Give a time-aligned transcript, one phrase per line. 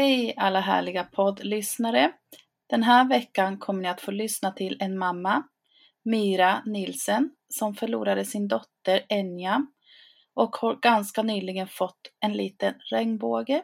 [0.00, 2.12] Hej alla härliga poddlyssnare!
[2.66, 5.42] Den här veckan kommer ni att få lyssna till en mamma,
[6.04, 9.66] Mira Nilsen, som förlorade sin dotter Enja
[10.34, 13.62] och har ganska nyligen fått en liten regnbåge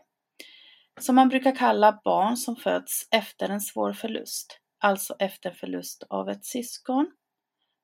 [1.01, 6.29] som man brukar kalla barn som föds efter en svår förlust, alltså efter förlust av
[6.29, 7.13] ett syskon.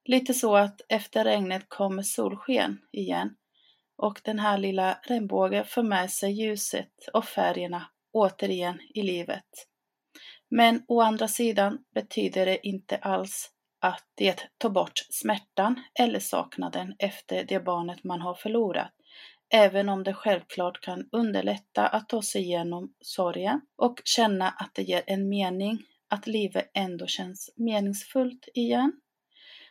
[0.04, 3.36] Lite så att efter regnet kommer solsken igen
[3.96, 9.68] och den här lilla regnbågen för med sig ljuset och färgerna återigen i livet.
[10.50, 13.50] Men å andra sidan betyder det inte alls
[13.80, 18.92] att det tar bort smärtan eller saknaden efter det barnet man har förlorat.
[19.54, 24.82] Även om det självklart kan underlätta att ta sig igenom sorgen och känna att det
[24.82, 25.78] ger en mening,
[26.08, 28.92] att livet ändå känns meningsfullt igen.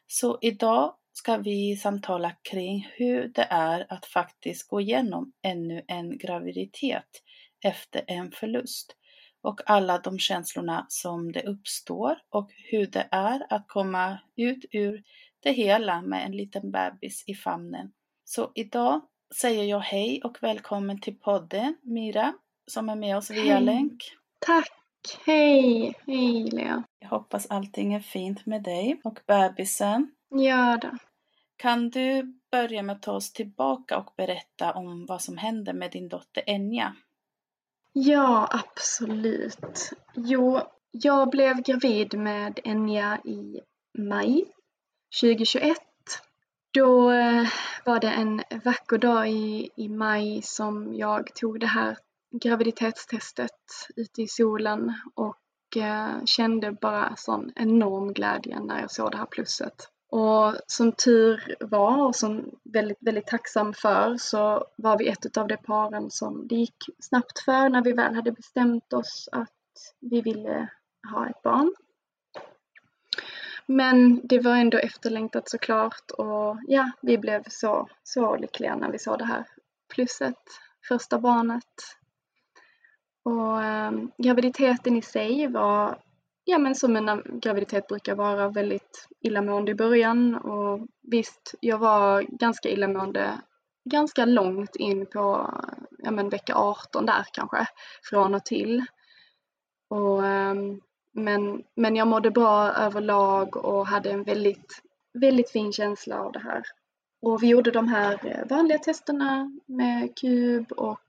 [0.07, 6.18] Så idag ska vi samtala kring hur det är att faktiskt gå igenom ännu en
[6.18, 7.24] graviditet
[7.62, 8.96] efter en förlust
[9.42, 15.04] och alla de känslorna som det uppstår och hur det är att komma ut ur
[15.40, 17.92] det hela med en liten bebis i famnen.
[18.24, 19.02] Så idag
[19.36, 22.34] säger jag hej och välkommen till podden Mira
[22.68, 23.64] som är med oss via Hej.
[23.64, 24.04] länk.
[24.40, 24.72] Tack!
[25.26, 25.94] Hej!
[26.07, 26.84] Hej Lea!
[27.00, 30.12] Jag hoppas allting är fint med dig och bebisen.
[30.30, 30.90] Ja då.
[31.56, 35.92] Kan du börja med att ta oss tillbaka och berätta om vad som hände med
[35.92, 36.96] din dotter Enja?
[37.94, 39.92] Ja, absolut.
[40.14, 40.62] Jo,
[40.92, 43.62] jag blev gravid med Enya i
[43.98, 44.46] maj
[45.22, 45.78] 2021.
[46.74, 47.48] Då eh,
[47.86, 51.98] var det en vacker dag i, i maj som jag tog det här
[52.42, 59.18] graviditetstestet ute i solen och eh, kände bara sån enorm glädje när jag såg det
[59.18, 59.90] här plusset.
[60.12, 65.48] Och som tur var och som väldigt, väldigt tacksam för så var vi ett av
[65.48, 69.50] de paren som det gick snabbt för när vi väl hade bestämt oss att
[70.00, 70.68] vi ville
[71.13, 71.74] ha ett barn.
[73.66, 79.00] Men det var ändå efterlängtat såklart och ja, vi blev så, så lyckliga när vi
[79.00, 79.46] såg det här
[79.94, 80.44] plusset,
[80.88, 81.98] första barnet.
[83.24, 85.98] Och eh, graviditeten i sig var,
[86.44, 92.22] ja men som en graviditet brukar vara, väldigt illamående i början och visst, jag var
[92.22, 93.42] ganska illamående
[93.90, 95.54] ganska långt in på
[95.98, 97.68] ja, men vecka 18 där kanske,
[98.04, 98.86] från och till.
[99.90, 100.82] Och, ehm,
[101.14, 104.82] men, men jag mådde bra överlag och hade en väldigt,
[105.14, 106.64] väldigt fin känsla av det här.
[107.22, 111.00] Och vi gjorde de här eh, vanliga testerna med kub och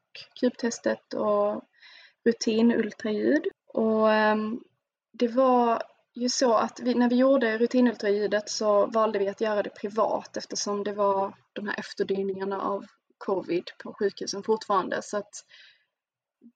[0.41, 1.63] kubtestet och
[2.25, 3.47] rutinultraljud.
[3.75, 4.61] Och ehm,
[5.13, 5.83] det var
[6.15, 10.37] ju så att vi, när vi gjorde rutinultraljudet så valde vi att göra det privat
[10.37, 12.87] eftersom det var de här efterdyningarna av
[13.19, 15.03] covid på sjukhusen fortfarande.
[15.03, 15.45] Så att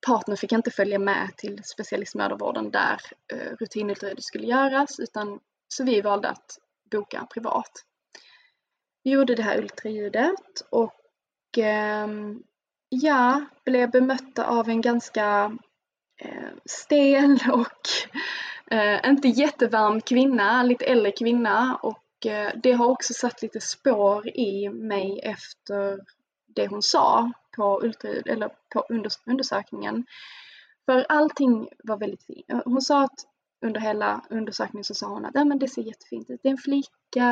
[0.06, 3.00] partner fick inte följa med till specialistmödravården där
[3.32, 6.58] eh, rutinultraljudet skulle göras utan så vi valde att
[6.90, 7.72] boka privat.
[9.02, 12.08] Vi gjorde det här ultraljudet och eh,
[12.88, 15.56] ja, blev bemötta av en ganska
[16.18, 17.88] Eh, stel och
[18.74, 24.28] eh, inte jättevarm kvinna, lite äldre kvinna och eh, det har också satt lite spår
[24.28, 26.00] i mig efter
[26.46, 28.86] det hon sa på ultraljud eller på
[29.26, 30.06] undersökningen.
[30.86, 32.46] För allting var väldigt fint.
[32.64, 33.26] Hon sa att
[33.66, 36.40] under hela undersökningen så sa hon att men det ser jättefint ut.
[36.42, 37.30] Det är en flicka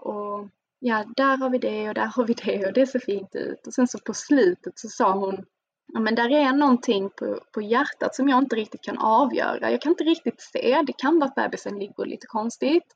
[0.00, 0.48] och
[0.78, 3.66] ja, där har vi det och där har vi det och det ser fint ut.
[3.66, 5.44] Och sen så på slutet så sa hon
[5.92, 9.70] ja, men där är någonting på, på hjärtat som jag inte riktigt kan avgöra.
[9.70, 10.82] Jag kan inte riktigt se.
[10.86, 12.94] Det kan vara att bebisen ligger lite konstigt.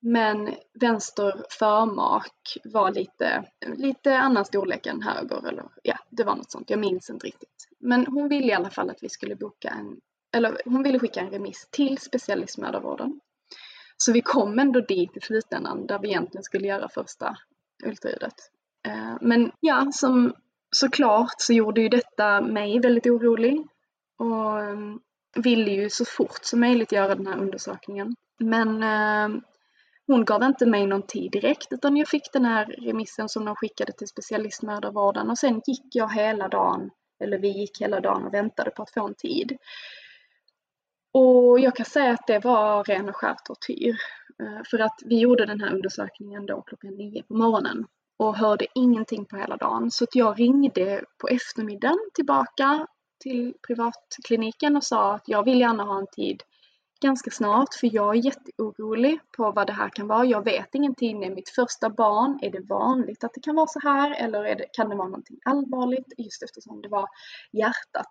[0.00, 3.44] Men vänster förmak var lite,
[3.76, 6.70] lite annan storlek än höger eller ja, det var något sånt.
[6.70, 7.68] Jag minns inte riktigt.
[7.80, 10.00] Men hon ville i alla fall att vi skulle boka en,
[10.36, 13.20] eller hon ville skicka en remiss till specialistmödravården.
[13.96, 17.36] Så vi kom ändå dit i slutändan där vi egentligen skulle göra första
[17.84, 18.34] ultraljudet.
[18.86, 20.34] Eh, men ja, som
[20.74, 23.66] såklart så gjorde ju detta mig väldigt orolig
[24.18, 25.00] och ehm,
[25.36, 28.14] ville ju så fort som möjligt göra den här undersökningen.
[28.38, 29.40] Men eh,
[30.06, 33.56] hon gav inte mig någon tid direkt utan jag fick den här remissen som de
[33.56, 36.90] skickade till specialistmödravården och sen gick jag hela dagen,
[37.24, 39.56] eller vi gick hela dagen och väntade på att få en tid.
[41.12, 43.96] Och jag kan säga att det var ren och skär tortyr.
[44.42, 48.66] Eh, för att vi gjorde den här undersökningen då klockan nio på morgonen och hörde
[48.74, 49.90] ingenting på hela dagen.
[49.90, 52.86] Så att jag ringde på eftermiddagen tillbaka
[53.22, 56.42] till privatkliniken och sa att jag vill gärna ha en tid
[57.00, 60.24] ganska snart för jag är jätteorolig på vad det här kan vara.
[60.24, 61.20] Jag vet ingenting.
[61.20, 62.38] Det är mitt första barn.
[62.42, 65.38] Är det vanligt att det kan vara så här eller det, kan det vara någonting
[65.44, 67.08] allvarligt just eftersom det var
[67.52, 68.10] hjärtat?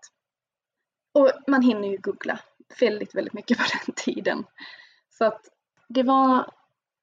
[1.14, 2.40] Och man hinner ju googla
[2.80, 4.46] väldigt, väldigt mycket på den tiden.
[5.10, 5.42] Så att
[5.90, 6.52] det var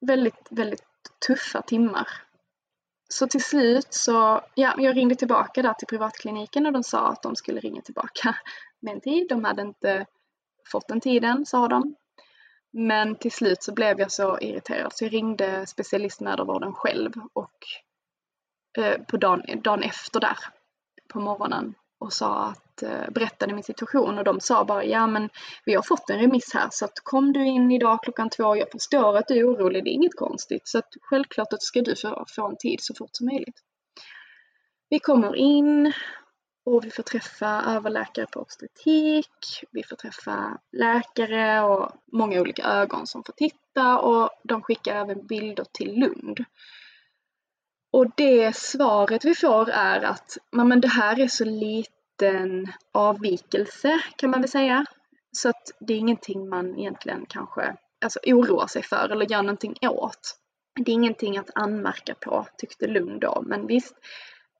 [0.00, 0.84] väldigt, väldigt
[1.26, 2.08] tuffa timmar
[3.12, 7.22] så till slut så, ja, jag ringde tillbaka där till privatkliniken och de sa att
[7.22, 8.36] de skulle ringa tillbaka
[8.80, 9.28] med en tid.
[9.28, 10.06] De hade inte
[10.70, 11.94] fått den tiden, sa de.
[12.72, 17.56] Men till slut så blev jag så irriterad så jag ringde specialistmödravården själv och
[18.78, 20.38] eh, på dagen, dagen efter där
[21.08, 25.28] på morgonen och sa att, eh, berättade min situation och de sa bara ja men
[25.64, 28.70] vi har fått en remiss här så att kom du in idag klockan två, jag
[28.70, 31.96] förstår att du är orolig, det är inget konstigt så att självklart att ska du
[31.96, 33.60] få, få en tid så fort som möjligt.
[34.88, 35.92] Vi kommer in
[36.64, 43.06] och vi får träffa överläkare på obstetrik, vi får träffa läkare och många olika ögon
[43.06, 46.44] som får titta och de skickar även bilder till Lund
[47.92, 54.30] och det svaret vi får är att men det här är så liten avvikelse kan
[54.30, 54.84] man väl säga.
[55.32, 59.74] Så att det är ingenting man egentligen kanske alltså, oroar sig för eller gör någonting
[59.82, 60.36] åt.
[60.84, 63.42] Det är ingenting att anmärka på tyckte Lund då.
[63.46, 63.94] Men visst,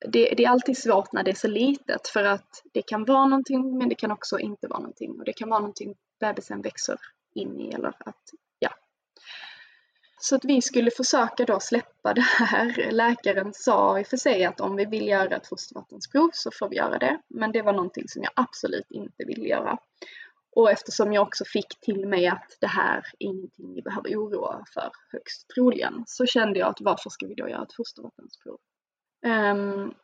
[0.09, 3.27] det, det, är alltid svårt när det är så litet för att det kan vara
[3.27, 5.19] någonting men det kan också inte vara någonting.
[5.19, 6.99] Och det kan vara någonting bebisen växer
[7.35, 8.31] in i eller att
[10.23, 12.91] så att vi skulle försöka då släppa det här.
[12.91, 16.69] Läkaren sa i och för sig att om vi vill göra ett fostervattensprov så får
[16.69, 17.21] vi göra det.
[17.29, 19.79] Men det var någonting som jag absolut inte ville göra.
[20.57, 24.65] Och eftersom jag också fick till mig att det här är ingenting vi behöver oroa
[24.75, 28.59] för högst troligen så kände jag att varför ska vi då göra ett fostervattensprov?
[29.27, 29.95] Um, ehm,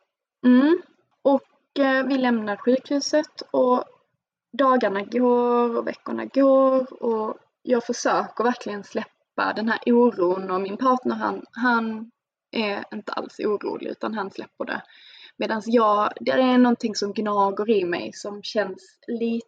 [0.45, 0.81] mm.
[1.21, 3.83] Och eh, vi lämnar sjukhuset och
[4.53, 10.61] dagarna går och veckorna går och jag försöker verkligen släppa släppa den här oron och
[10.61, 12.11] min partner han, han
[12.51, 14.81] är inte alls orolig utan han släpper det.
[15.37, 19.47] Medan jag, det är någonting som gnager i mig som känns lite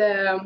[0.00, 0.42] eh,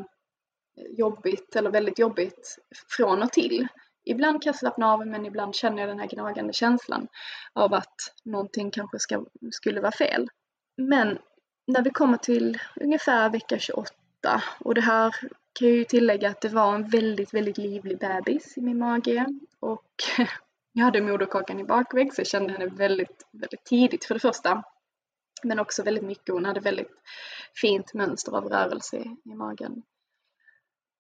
[0.99, 2.59] jobbigt eller väldigt jobbigt
[2.97, 3.69] från och till.
[4.05, 7.09] Ibland kan jag slappna av men ibland känner jag den här gnagande känslan
[7.55, 10.29] av att någonting kanske ska, skulle vara fel.
[10.77, 11.19] Men
[11.67, 15.15] när vi kommer till ungefär vecka 28 och det här
[15.53, 19.27] kan jag ju tillägga att det var en väldigt, väldigt livlig bebis i min mage
[19.61, 19.91] och
[20.73, 24.63] jag hade moderkakan i bakväg så jag kände henne väldigt, väldigt tidigt för det första.
[25.43, 26.91] Men också väldigt mycket, hon hade väldigt
[27.61, 29.83] fint mönster av rörelse i magen.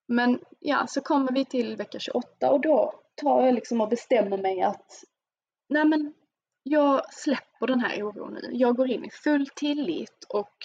[0.09, 4.39] Men ja, så kommer vi till vecka 28 och då tar jag liksom och bestämmer
[4.39, 5.05] mig att
[5.69, 6.15] nej men
[6.63, 8.51] jag släpper den här oron nu.
[8.53, 10.57] Jag går in i full tillit och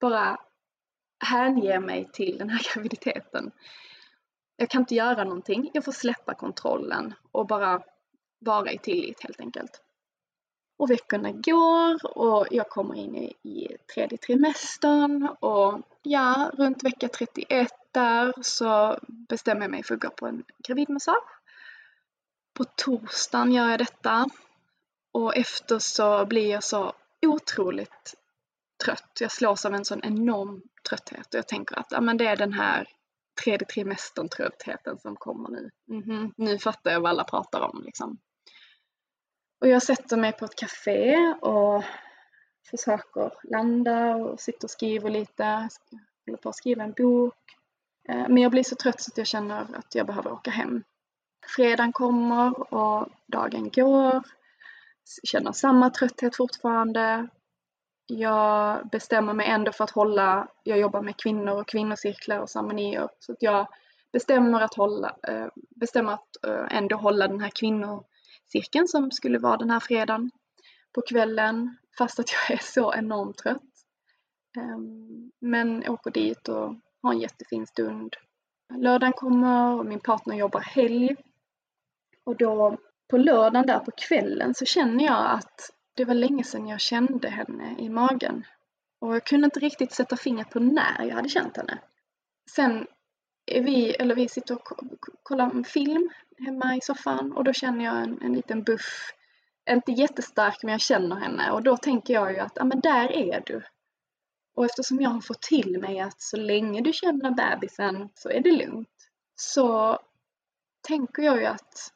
[0.00, 0.40] bara
[1.18, 3.50] hänger mig till den här graviditeten.
[4.56, 5.70] Jag kan inte göra någonting.
[5.74, 7.82] Jag får släppa kontrollen och bara
[8.38, 9.82] vara i tillit helt enkelt.
[10.78, 17.08] Och veckorna går och jag kommer in i, i tredje trimestern och ja, runt vecka
[17.08, 21.40] 31 där så bestämmer jag mig för att gå på en gravidmassage.
[22.54, 24.26] På torsdagen gör jag detta
[25.12, 26.92] och efter så blir jag så
[27.26, 28.14] otroligt
[28.84, 29.18] trött.
[29.20, 32.36] Jag slås av en sån enorm trötthet och jag tänker att ja, men det är
[32.36, 32.88] den här
[33.44, 35.70] tredje trimestern tröttheten som kommer nu.
[35.90, 36.32] Mm -hmm.
[36.36, 38.18] Nu fattar jag vad alla pratar om liksom.
[39.60, 41.84] Och jag sätter mig på ett café och
[42.70, 45.42] försöker landa och sitter och skriver lite.
[45.42, 47.34] Jag håller på att skriva en bok.
[48.08, 50.82] Eh, men jag blir så trött så att jag känner att jag behöver åka hem.
[51.56, 54.22] Fredagen kommer och dagen går.
[55.24, 57.28] Känner samma trötthet fortfarande.
[58.06, 63.08] Jag bestämmer mig ändå för att hålla, jag jobbar med kvinnor och kvinnocirklar och ceremonier,
[63.18, 63.66] så att jag
[64.12, 65.46] bestämmer att hålla, eh,
[65.76, 70.30] bestämmer att eh, ändå hålla den här kvinnocirkeln som skulle vara den här fredagen
[70.94, 73.62] på kvällen, fast att jag är så enormt trött.
[74.54, 75.06] Men
[75.40, 78.16] men åker dit och har en jättefin stund.
[78.74, 81.16] Lördagen kommer och min partner jobbar helg.
[82.24, 82.76] Och då
[83.10, 87.28] på lördagen där på kvällen så känner jag att det var länge sedan jag kände
[87.28, 88.46] henne i magen.
[88.98, 91.78] Och jag kunde inte riktigt sätta fingret på när jag hade känt henne.
[92.50, 92.86] Sen
[93.46, 94.68] är vi, eller vi sitter och
[95.22, 99.12] kollar en film hemma i soffan och då känner jag en, en liten buff.
[99.70, 103.12] Inte jättestark men jag känner henne och då tänker jag ju att, ja men där
[103.12, 103.62] är du.
[104.54, 108.40] Och eftersom jag har fått till mig att så länge du känner bebisen så är
[108.40, 109.10] det lugnt.
[109.34, 109.98] Så
[110.80, 111.92] tänker jag ju att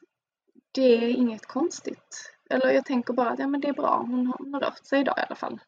[0.71, 2.30] det är inget konstigt.
[2.51, 4.85] Eller jag tänker bara att ja, men det är bra, hon har, hon har rört
[4.85, 5.59] sig idag i alla fall.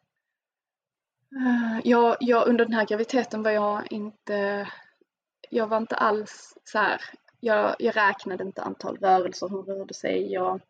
[1.36, 4.68] Eh, jag, jag, under den här graviditeten var jag inte,
[5.50, 7.00] jag var inte alls så här,
[7.40, 10.32] jag, jag räknade inte antal rörelser hon rörde sig.
[10.32, 10.60] Jag,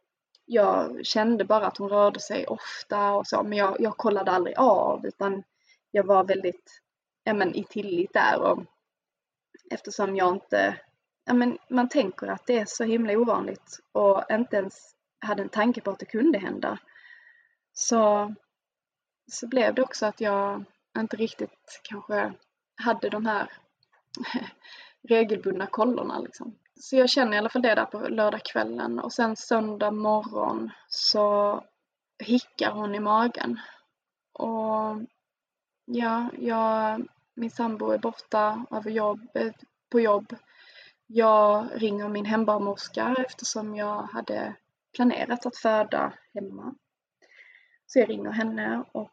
[0.47, 4.59] jag kände bara att hon rörde sig ofta och så, men jag, jag kollade aldrig
[4.59, 5.43] av utan
[5.91, 6.81] jag var väldigt
[7.25, 8.63] ja, men, i tillit där och
[9.71, 10.77] eftersom jag inte,
[11.25, 14.94] ja, men, man tänker att det är så himla ovanligt och inte ens
[15.25, 16.79] hade en tanke på att det kunde hända.
[17.73, 18.35] Så,
[19.33, 20.65] så blev det också att jag
[20.99, 22.33] inte riktigt kanske
[22.83, 23.53] hade de här
[25.09, 26.59] regelbundna kollorna liksom.
[26.81, 31.61] Så jag känner i alla fall det där på lördagskvällen och sen söndag morgon så
[32.19, 33.61] hickar hon i magen.
[34.33, 35.03] Och
[35.85, 39.29] ja, jag, min sambo är borta över jobb,
[39.91, 40.37] på jobb.
[41.07, 44.57] Jag ringer min hembarnmorska eftersom jag hade
[44.95, 46.75] planerat att föda hemma.
[47.87, 49.11] Så jag ringer henne och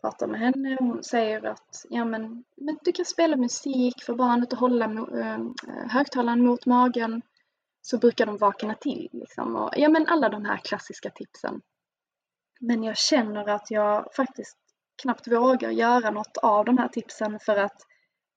[0.00, 0.76] pratar med henne.
[0.80, 5.38] Hon säger att ja, men, men du kan spela musik för barnet och hålla äh,
[5.90, 7.22] högtalaren mot magen
[7.82, 9.08] så brukar de vakna till.
[9.12, 9.56] Liksom.
[9.56, 11.60] Och, ja, men alla de här klassiska tipsen.
[12.60, 14.58] Men jag känner att jag faktiskt
[15.02, 17.82] knappt vågar göra något av de här tipsen för att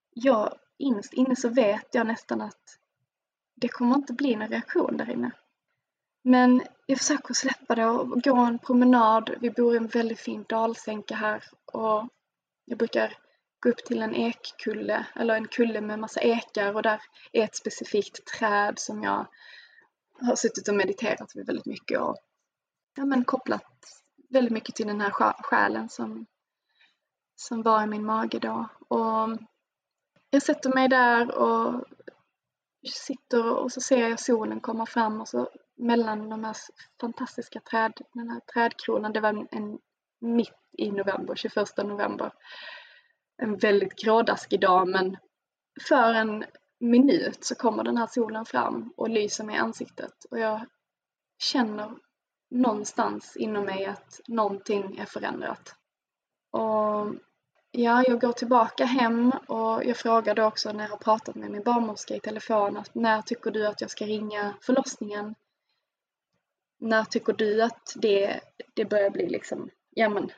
[0.09, 2.77] jag innerst inne så vet jag nästan att
[3.55, 5.31] det kommer inte bli någon reaktion där inne.
[6.23, 9.35] Men jag försöker släppa det och gå en promenad.
[9.41, 12.07] Vi bor i en väldigt fin dalsänka här och
[12.65, 13.17] jag brukar
[13.59, 17.01] gå upp till en ekkulle eller en kulle med massa ekar och där
[17.31, 19.27] är ett specifikt träd som jag
[20.21, 22.17] har suttit och mediterat vid väldigt mycket och
[22.95, 25.11] ja, men kopplat väldigt mycket till den här
[25.43, 26.25] själen som,
[27.35, 28.69] som var i min mage då.
[28.87, 29.37] Och
[30.29, 31.85] jag sätter mig där och
[32.93, 35.49] sitter och så ser jag solen komma fram och så
[35.81, 36.55] mellan de här
[37.01, 39.79] fantastiska träd, den här trädkronan, det var en, en
[40.21, 42.31] mitt i november, 21 november.
[43.37, 45.17] En väldigt grådaskig dag men
[45.87, 46.45] för en
[46.79, 50.65] minut så kommer den här solen fram och lyser mig i ansiktet och jag
[51.43, 51.91] känner
[52.51, 55.75] någonstans inom mig att någonting är förändrat.
[56.51, 57.15] Och
[57.71, 61.63] ja, jag går tillbaka hem och jag frågade också när jag har pratat med min
[61.63, 65.35] barnmorska i telefon att när tycker du att jag ska ringa förlossningen?
[66.81, 68.39] När tycker du att det,
[68.73, 70.31] det börjar bli liksom, ja men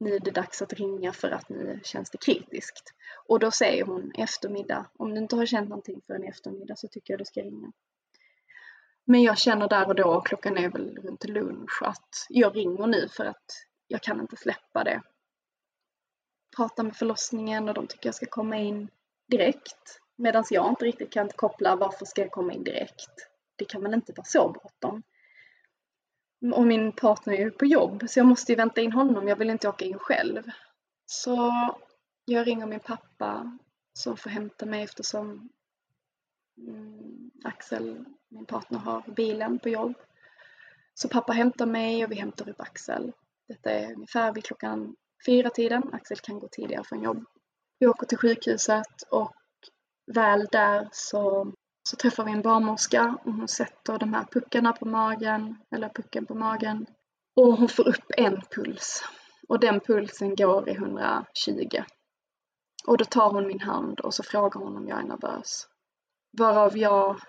[0.00, 2.94] nu är det dags att ringa för att nu känns det kritiskt.
[3.26, 7.12] Och då säger hon eftermiddag, om du inte har känt någonting förrän eftermiddag så tycker
[7.12, 7.72] jag du ska ringa.
[9.04, 13.08] Men jag känner där och då, klockan är väl runt lunch, att jag ringer nu
[13.08, 15.02] för att jag kan inte släppa det.
[16.56, 18.88] Prata med förlossningen och de tycker jag ska komma in
[19.26, 20.00] direkt.
[20.16, 23.28] Medan jag inte riktigt kan koppla varför ska jag komma in direkt?
[23.56, 25.02] Det kan väl inte vara så bråttom?
[26.52, 29.28] Och min partner är ju på jobb så jag måste ju vänta in honom.
[29.28, 30.42] Jag vill inte åka in själv.
[31.06, 31.52] Så
[32.24, 33.58] jag ringer min pappa
[33.92, 35.48] som får hämta mig eftersom
[36.58, 39.94] mm, Axel, min partner, har bilen på jobb.
[40.94, 43.12] Så pappa hämtar mig och vi hämtar upp Axel.
[43.48, 44.96] Detta är ungefär vid klockan
[45.26, 45.82] fyra tiden.
[45.92, 47.24] Axel kan gå tidigare från jobb.
[47.78, 49.34] Vi åker till sjukhuset och
[50.06, 51.52] väl där så
[51.88, 56.26] så träffar vi en barnmorska och hon sätter de här puckarna på magen, eller pucken
[56.26, 56.86] på magen.
[57.36, 59.04] Och hon får upp en puls.
[59.48, 61.82] Och den pulsen går i 120.
[62.86, 65.68] Och då tar hon min hand och så frågar hon om jag är nervös.
[66.38, 67.20] Varav jag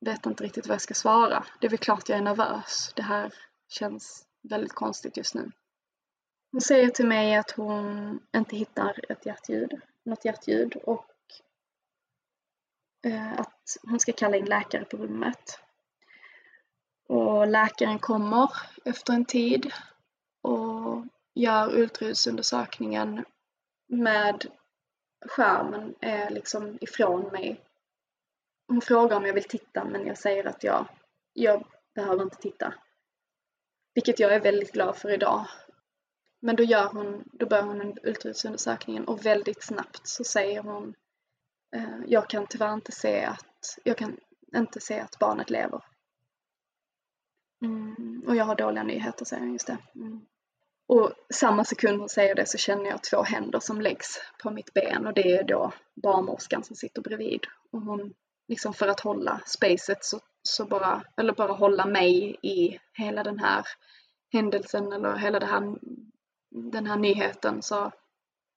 [0.00, 1.44] vet inte riktigt vad jag ska svara.
[1.60, 2.92] Det är väl klart jag är nervös.
[2.96, 3.32] Det här
[3.68, 5.50] känns väldigt konstigt just nu.
[6.52, 11.06] Hon säger till mig att hon inte hittar ett hjärtljud, något hjärtljud och
[13.06, 15.60] Eh, att hon ska kalla in läkare på rummet.
[17.08, 18.50] Och läkaren kommer
[18.84, 19.72] efter en tid
[20.42, 23.24] och gör ultraljudsundersökningen
[23.88, 24.46] med
[25.26, 27.60] skärmen är liksom ifrån mig.
[28.68, 30.88] Hon frågar om jag vill titta men jag säger att jag,
[31.32, 32.74] jag behöver inte titta.
[33.94, 35.46] Vilket jag är väldigt glad för idag.
[36.40, 40.94] Men då, gör hon, då börjar hon ultraljudsundersökningen och väldigt snabbt så säger hon
[42.06, 44.16] jag kan tyvärr inte se att, jag kan
[44.56, 45.84] inte se att barnet lever.
[47.62, 49.78] Mm, och jag har dåliga nyheter, säger han just det.
[49.94, 50.26] Mm.
[50.88, 54.74] Och samma sekund hon säger det så känner jag två händer som läggs på mitt
[54.74, 57.40] ben och det är då barnmorskan som sitter bredvid.
[57.72, 58.14] Och hon,
[58.48, 63.38] liksom för att hålla spacet så, så bara, eller bara hålla mig i hela den
[63.38, 63.64] här
[64.32, 65.78] händelsen eller hela här,
[66.50, 67.92] den här nyheten så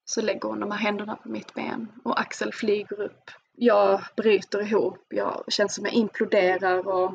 [0.10, 3.32] så lägger hon de här händerna på mitt ben och Axel flyger upp.
[3.56, 7.14] Jag bryter ihop, jag känns som jag imploderar och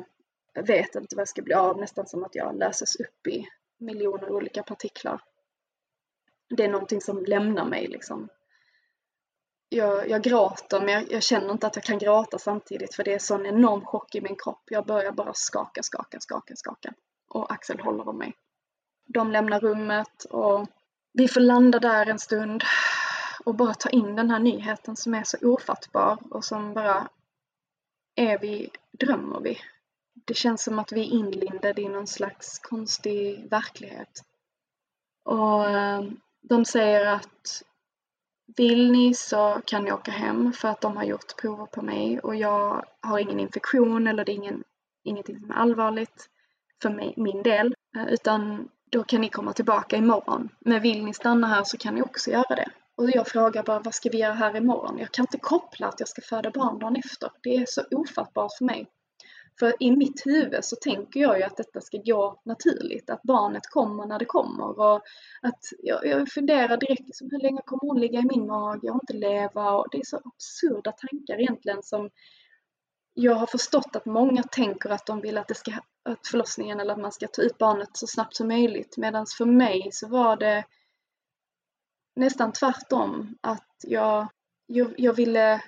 [0.53, 4.31] vet inte vad jag ska bli av, nästan som att jag löses upp i miljoner
[4.31, 5.21] olika partiklar.
[6.49, 8.29] Det är någonting som lämnar mig liksom.
[9.69, 13.13] Jag, jag gråter men jag, jag, känner inte att jag kan gråta samtidigt för det
[13.13, 14.63] är sån enorm chock i min kropp.
[14.65, 16.93] Jag börjar bara skaka, skaka, skaka, skaka.
[17.27, 18.33] Och Axel håller om mig.
[19.05, 20.67] De lämnar rummet och
[21.17, 22.63] vi får landa där en stund
[23.45, 27.07] och bara ta in den här nyheten som är så ofattbar och som bara
[28.15, 29.57] är vi, drömmer vi?
[30.25, 34.23] Det känns som att vi är inlindade i någon slags konstig verklighet.
[35.25, 36.03] Och eh,
[36.41, 37.63] de säger att
[38.57, 42.19] vill ni så kan ni åka hem för att de har gjort prover på mig
[42.19, 44.63] och jag har ingen infektion eller det är ingen,
[45.03, 46.29] ingenting som är allvarligt
[46.81, 47.75] för mig, min del.
[47.97, 50.49] Eh, utan då kan ni komma tillbaka imorgon.
[50.59, 52.69] Men vill ni stanna här så kan ni också göra det.
[52.97, 54.97] Och jag frågar bara, vad ska vi göra här imorgon?
[54.99, 57.29] Jag kan inte koppla att jag ska föda barn dagen efter.
[57.43, 58.87] Det är så ofattbart för mig.
[59.59, 63.67] För i mitt huvud så tänker jag ju att detta ska gå naturligt, att barnet
[63.67, 64.95] kommer när det kommer och
[65.41, 68.99] att jag, jag funderar direkt liksom, hur länge kommer hon ligga i min mage och
[69.03, 72.09] inte leva och det är så absurda tankar egentligen som
[73.17, 75.71] jag har förstått att många tänker att de vill att, det ska,
[76.03, 78.97] att förlossningen eller att man ska ta ut barnet så snabbt som möjligt.
[78.97, 80.65] Medan för mig så var det
[82.15, 83.37] nästan tvärtom.
[83.41, 84.27] Att jag,
[84.65, 85.63] jag, jag ville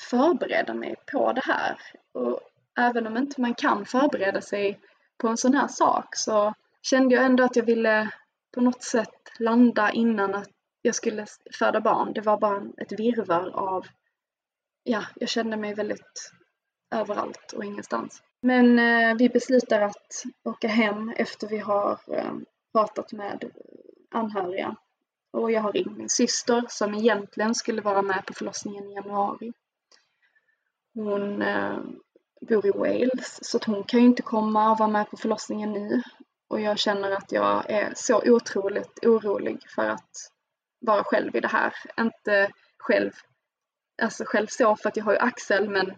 [0.00, 1.80] förbereda mig på det här.
[2.12, 2.40] Och
[2.78, 4.80] även om inte man kan förbereda sig
[5.18, 8.10] på en sån här sak så kände jag ändå att jag ville
[8.54, 10.50] på något sätt landa innan att
[10.82, 11.26] jag skulle
[11.58, 12.12] föda barn.
[12.12, 13.86] Det var bara ett virvar av,
[14.82, 16.32] ja, jag kände mig väldigt
[16.90, 18.22] överallt och ingenstans.
[18.40, 22.32] Men eh, vi beslutar att åka hem efter vi har eh,
[22.72, 23.50] pratat med
[24.10, 24.76] anhöriga.
[25.32, 29.52] Och jag har ringt min syster som egentligen skulle vara med på förlossningen i januari.
[30.94, 31.78] Hon eh,
[32.40, 35.72] bor i Wales så att hon kan ju inte komma och vara med på förlossningen
[35.72, 36.02] nu.
[36.48, 40.10] Och jag känner att jag är så otroligt orolig för att
[40.80, 41.74] vara själv i det här.
[42.00, 43.12] Inte själv,
[44.02, 45.94] alltså själv så för att jag har ju Axel men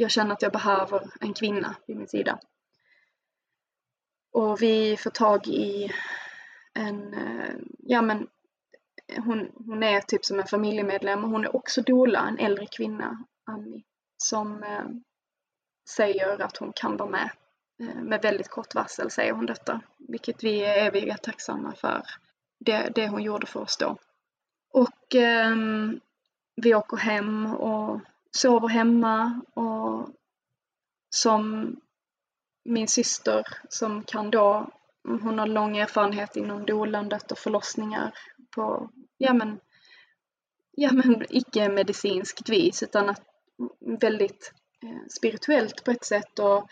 [0.00, 2.38] jag känner att jag behöver en kvinna vid min sida.
[4.32, 5.92] Och vi får tag i
[6.74, 8.28] en, eh, ja men,
[9.16, 13.24] hon, hon är typ som en familjemedlem och hon är också dola, en äldre kvinna,
[13.44, 13.84] Ami,
[14.16, 14.84] som eh,
[15.90, 17.30] säger att hon kan vara med
[17.80, 19.80] eh, med väldigt kort varsel, säger hon detta.
[19.98, 22.02] Vilket vi är eviga tacksamma för,
[22.58, 23.96] det, det hon gjorde för oss då.
[24.72, 25.56] Och eh,
[26.56, 28.00] vi åker hem och
[28.36, 30.08] sover hemma och
[31.10, 31.76] som
[32.64, 34.70] min syster som kan då,
[35.04, 38.14] hon har lång erfarenhet inom dolandet och förlossningar
[38.54, 39.60] på, ja men,
[40.70, 43.22] ja men icke-medicinskt vis utan att
[44.00, 46.70] väldigt eh, spirituellt på ett sätt och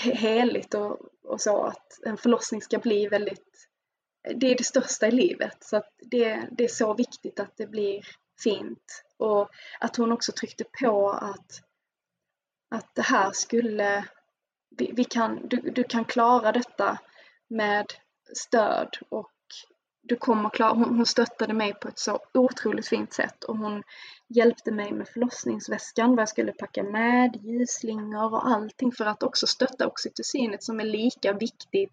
[0.00, 3.68] heligt och, och så att en förlossning ska bli väldigt,
[4.34, 5.64] det är det största i livet.
[5.64, 8.04] Så att det, det är så viktigt att det blir
[8.42, 11.62] fint och att hon också tryckte på att,
[12.70, 14.04] att det här skulle,
[14.78, 16.98] vi, vi kan, du, du kan klara detta
[17.48, 17.86] med
[18.34, 19.32] stöd och
[20.02, 23.82] du kommer klara, hon, hon stöttade mig på ett så otroligt fint sätt och hon
[24.28, 29.46] hjälpte mig med förlossningsväskan, vad jag skulle packa med, ljusslingor och allting för att också
[29.46, 31.92] stötta oxytocinet som är lika viktigt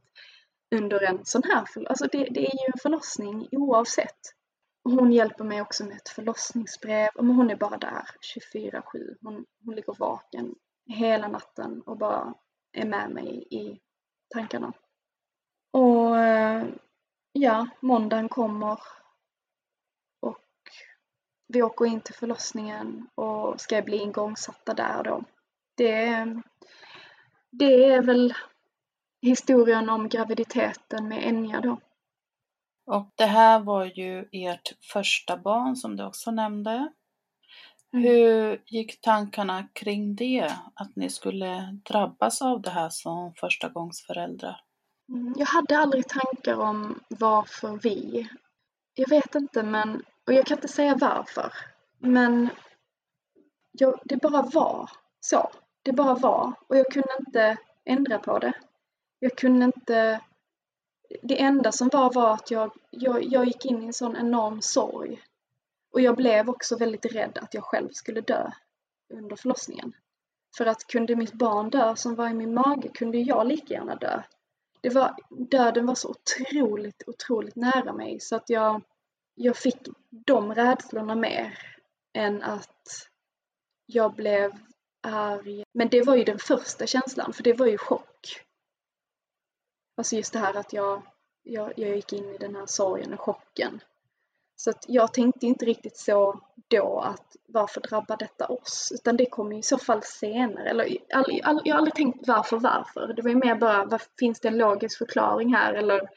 [0.76, 1.88] under en sån här förlossning.
[1.90, 4.39] Alltså det, det är ju en förlossning oavsett.
[4.84, 7.10] Hon hjälper mig också med ett förlossningsbrev.
[7.16, 9.16] Men hon är bara där 24-7.
[9.22, 12.34] Hon, hon ligger vaken hela natten och bara
[12.72, 13.80] är med mig i
[14.34, 14.74] tankarna.
[15.72, 16.68] Och eh,
[17.32, 18.80] ja, måndagen kommer
[20.20, 20.40] och
[21.48, 25.24] vi åker in till förlossningen och ska bli igångsatta där då.
[25.76, 26.26] Det,
[27.50, 28.34] det är väl
[29.22, 31.78] historien om graviditeten med Enya då.
[32.90, 36.92] Och det här var ju ert första barn som du också nämnde.
[37.94, 38.06] Mm.
[38.06, 40.54] Hur gick tankarna kring det?
[40.74, 44.62] Att ni skulle drabbas av det här som förstagångsföräldrar?
[45.10, 48.30] Mm, Jag hade aldrig tankar om varför vi.
[48.94, 51.54] Jag vet inte men, och jag kan inte säga varför.
[51.98, 52.50] Men
[53.72, 55.50] jag, det bara var så.
[55.84, 58.54] Det bara var och jag kunde inte ändra på det.
[59.20, 60.22] Jag kunde inte
[61.22, 64.62] det enda som var var att jag, jag, jag gick in i en sån enorm
[64.62, 65.22] sorg.
[65.92, 68.52] Och jag blev också väldigt rädd att jag själv skulle dö
[69.14, 69.94] under förlossningen.
[70.58, 73.96] För att kunde mitt barn dö som var i min mage kunde jag lika gärna
[73.96, 74.22] dö.
[74.82, 78.82] Det var, döden var så otroligt, otroligt nära mig så att jag,
[79.36, 79.78] jag fick
[80.10, 81.58] de rädslorna mer
[82.14, 83.10] än att
[83.86, 84.52] jag blev
[85.02, 85.64] arg.
[85.74, 88.09] Men det var ju den första känslan, för det var ju chock.
[90.00, 91.02] Alltså just det här att jag,
[91.44, 93.82] jag, jag gick in i den här sorgen och chocken.
[94.56, 98.92] Så att jag tänkte inte riktigt så då att varför drabbar detta oss?
[98.96, 100.70] Utan det kommer i så fall senare.
[100.70, 103.14] Eller, all, all, jag har aldrig tänkt varför, varför.
[103.14, 105.74] Det var ju mer bara, var, finns det en logisk förklaring här?
[105.74, 106.10] Eller,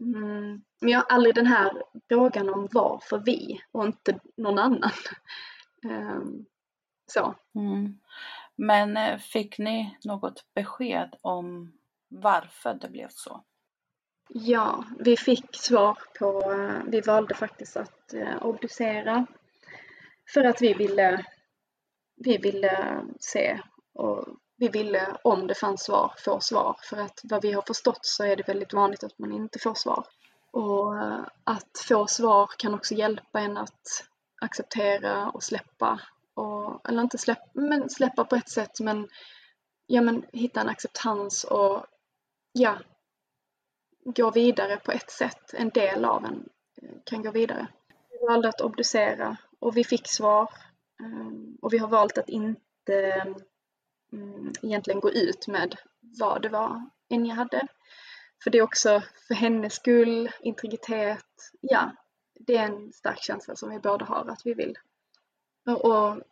[0.00, 4.92] mm, men jag har aldrig den här frågan om varför vi och inte någon annan.
[5.84, 6.46] um,
[7.12, 7.34] så.
[7.54, 7.98] Mm.
[8.56, 11.72] Men eh, fick ni något besked om
[12.22, 13.44] varför det blev så?
[14.28, 19.26] Ja, vi fick svar på, eh, vi valde faktiskt att eh, obducera
[20.34, 21.26] för att vi ville,
[22.16, 23.60] vi ville se
[23.94, 26.76] och vi ville, om det fanns svar, få svar.
[26.82, 29.74] För att vad vi har förstått så är det väldigt vanligt att man inte får
[29.74, 30.06] svar.
[30.50, 34.04] Och eh, att få svar kan också hjälpa en att
[34.40, 36.00] acceptera och släppa.
[36.34, 39.08] Och, eller inte släppa, men släppa på ett sätt men,
[39.86, 41.86] ja, men hitta en acceptans och
[42.54, 42.78] ja,
[44.04, 45.54] gå vidare på ett sätt.
[45.54, 46.48] En del av en
[46.82, 47.66] eh, kan gå vidare.
[48.10, 50.50] Vi valde att obducera och vi fick svar.
[51.00, 53.24] Ehm, och vi har valt att inte
[54.12, 57.68] mm, egentligen gå ut med vad det var Enya hade.
[58.42, 61.92] För det är också för hennes skull, integritet, ja,
[62.40, 64.78] det är en stark känsla som vi båda har att vi vill.
[65.66, 66.22] Och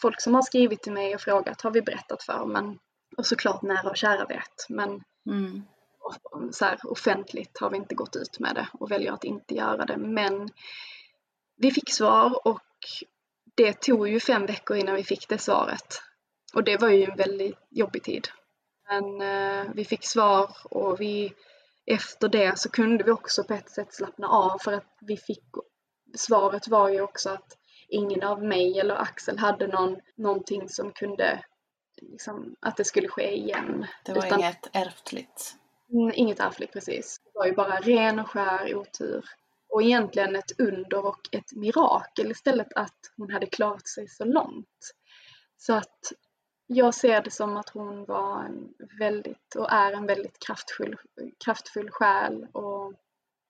[0.00, 2.78] folk som har skrivit till mig och frågat har vi berättat för, men
[3.16, 5.62] och såklart nära och kära vet, men Mm.
[6.52, 9.84] så här, offentligt har vi inte gått ut med det och väljer att inte göra
[9.84, 9.96] det.
[9.96, 10.48] Men
[11.56, 12.60] vi fick svar och
[13.54, 16.02] det tog ju fem veckor innan vi fick det svaret.
[16.54, 18.28] Och det var ju en väldigt jobbig tid.
[18.88, 21.32] Men eh, vi fick svar och vi
[21.86, 25.44] efter det så kunde vi också på ett sätt slappna av för att vi fick
[26.16, 27.58] svaret var ju också att
[27.88, 31.44] ingen av mig eller Axel hade någon, någonting som kunde
[32.02, 33.86] liksom, att det skulle ske igen.
[34.04, 35.56] Det var Utan- inget ärftligt.
[35.92, 37.20] Mm, Inget ärftligt precis.
[37.24, 39.24] Det var ju bara ren och skär otur.
[39.68, 44.94] Och egentligen ett under och ett mirakel istället att hon hade klarat sig så långt.
[45.56, 46.12] Så att
[46.66, 50.96] jag ser det som att hon var en väldigt och är en väldigt kraftfull,
[51.44, 52.92] kraftfull själ och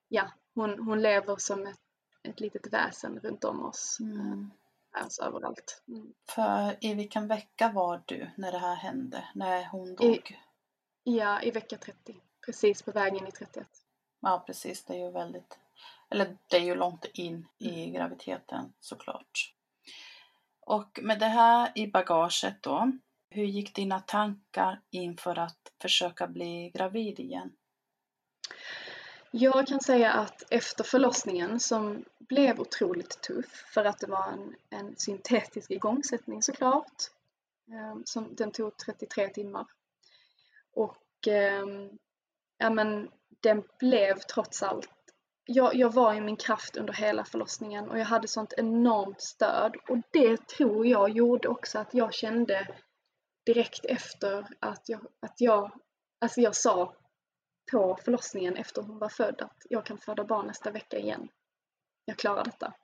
[0.08, 1.80] ja, hon, hon lever som ett,
[2.28, 3.98] ett litet väsen runt om oss.
[4.00, 4.50] Mm.
[4.96, 5.82] Alltså överallt.
[5.88, 6.14] Mm.
[6.28, 9.24] För i vilken vecka var du när det här hände?
[9.34, 10.40] När hon dog?
[11.04, 12.20] Ja, i vecka 30.
[12.46, 13.66] Precis på vägen i 31.
[14.20, 14.84] Ja, precis.
[14.84, 15.58] Det är ju väldigt...
[16.10, 19.54] Eller det är ju långt in i graviditeten såklart.
[20.60, 22.92] Och med det här i bagaget då,
[23.30, 27.52] hur gick dina tankar inför att försöka bli gravid igen?
[29.30, 34.54] Jag kan säga att efter förlossningen som blev otroligt tuff för att det var en,
[34.70, 37.02] en syntetisk igångsättning såklart.
[37.68, 39.66] Eh, som, den tog 33 timmar.
[40.74, 41.64] Och eh,
[42.58, 43.10] ja men
[43.40, 44.90] den blev trots allt
[45.46, 49.76] jag, jag var i min kraft under hela förlossningen och jag hade sånt enormt stöd
[49.88, 52.68] och det tror jag gjorde också att jag kände
[53.46, 55.70] direkt efter att jag, att jag,
[56.18, 56.94] alltså jag sa
[57.72, 61.28] på förlossningen efter hon var född att jag kan föda barn nästa vecka igen.
[62.04, 62.74] Jag klarar detta.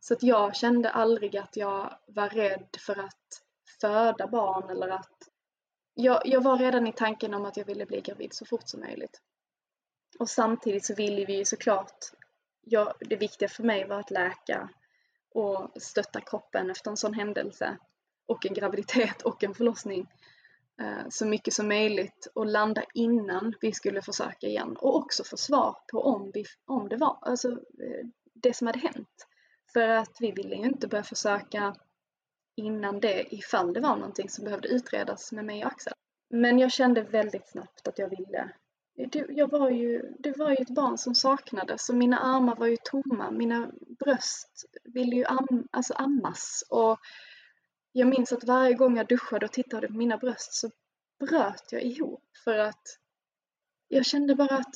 [0.00, 3.42] Så att jag kände aldrig att jag var rädd för att
[3.80, 5.28] föda barn eller att
[5.94, 8.80] jag, jag var redan i tanken om att jag ville bli gravid så fort som
[8.80, 9.20] möjligt.
[10.18, 12.04] Och samtidigt så ville vi ju såklart,
[12.60, 14.68] jag, det viktiga för mig var att läka
[15.30, 17.78] och stötta kroppen efter en sån händelse
[18.26, 20.06] och en graviditet och en förlossning
[20.80, 25.36] eh, så mycket som möjligt och landa innan vi skulle försöka igen och också få
[25.36, 28.06] svar på om, vi, om det var, alltså eh,
[28.42, 29.26] det som hade hänt.
[29.72, 31.74] För att vi ville ju inte börja försöka
[32.56, 35.92] innan det ifall det var någonting som behövde utredas med mig och Axel.
[36.30, 38.52] Men jag kände väldigt snabbt att jag ville
[39.28, 42.76] jag var ju, det var ju ett barn som saknades och mina armar var ju
[42.84, 43.30] tomma.
[43.30, 46.64] Mina bröst ville ju am, alltså ammas.
[46.70, 46.98] Och
[47.92, 50.70] jag minns att varje gång jag duschade och tittade på mina bröst så
[51.18, 52.98] bröt jag ihop för att
[53.88, 54.74] jag kände bara att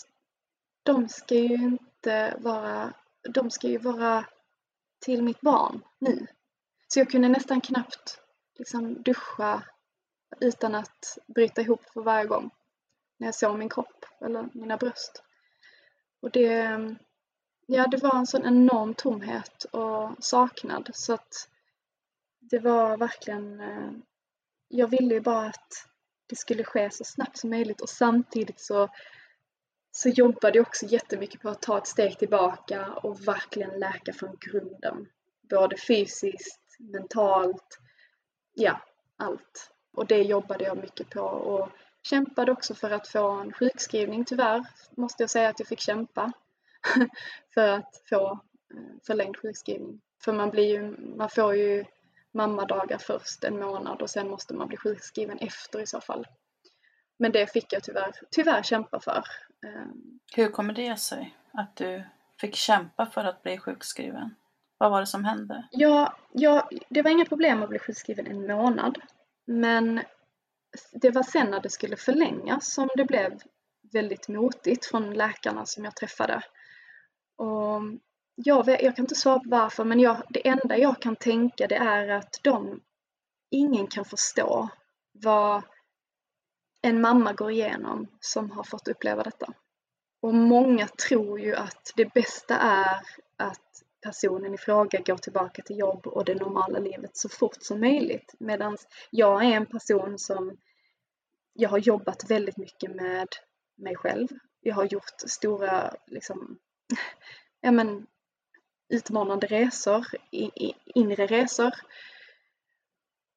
[0.83, 2.95] de ska ju inte vara,
[3.29, 4.27] de ska ju vara
[5.01, 6.27] till mitt barn nu.
[6.89, 8.21] Så jag kunde nästan knappt
[8.59, 9.63] liksom duscha
[10.41, 12.51] utan att bryta ihop för varje gång
[13.19, 15.23] när jag såg min kropp eller mina bröst.
[16.23, 16.79] Och det,
[17.67, 21.49] ja, det var en sån enorm tomhet och saknad så att
[22.41, 23.91] det var verkligen, eh,
[24.69, 25.87] jag ville ju bara att
[26.27, 28.89] det skulle ske så snabbt som möjligt och samtidigt så,
[29.93, 34.37] så jobbade jag också jättemycket på att ta ett steg tillbaka och verkligen läka från
[34.41, 35.09] grunden.
[35.51, 37.79] Både fysiskt, mentalt,
[38.55, 38.81] ja,
[39.17, 39.71] allt.
[39.93, 41.69] Och det jobbade jag mycket på och
[42.03, 44.25] kämpade också för att få en sjukskrivning.
[44.25, 46.33] Tyvärr måste jag säga att jag fick kämpa
[47.55, 48.41] för att få
[48.75, 50.01] eh, förlängd sjukskrivning.
[50.25, 51.85] För man, blir ju, man får ju
[52.33, 56.27] mammadagar först en månad och sen måste man bli sjukskriven efter i så fall.
[57.17, 59.23] Men det fick jag tyvärr, tyvärr kämpa för.
[59.67, 62.05] Ehm, hur kommer det sig att du
[62.41, 64.35] fick kämpa för att bli sjukskriven?
[64.79, 65.69] Vad var det som hände?
[65.71, 68.99] Ja, ja, det var inga problem att bli sjukskriven en månad.
[69.47, 70.01] Men
[70.93, 73.41] det var sen när det skulle förlängas som det blev
[73.93, 76.43] väldigt motigt från läkarna som jag träffade.
[77.37, 77.81] Och
[78.35, 81.77] jag, jag kan inte svara på varför men jag, det enda jag kan tänka det
[81.77, 82.81] är att de,
[83.51, 84.69] ingen kan förstå
[85.13, 85.63] vad
[86.83, 89.53] en mamma går igenom som har fått uppleva detta.
[90.23, 93.01] Och många tror ju att det bästa är
[93.37, 97.81] att personen i fråga går tillbaka till jobb och det normala livet så fort som
[97.81, 98.35] möjligt.
[98.39, 98.77] Medan
[99.11, 100.57] jag är en person som
[101.53, 103.29] jag har jobbat väldigt mycket med
[103.77, 104.29] mig själv.
[104.61, 106.59] Jag har gjort stora, liksom,
[107.61, 108.07] ja men,
[108.89, 110.07] utmanande resor,
[110.95, 111.73] inre resor.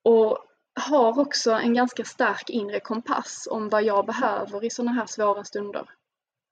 [0.04, 0.38] Och
[0.76, 5.44] har också en ganska stark inre kompass om vad jag behöver i sådana här svåra
[5.44, 5.90] stunder.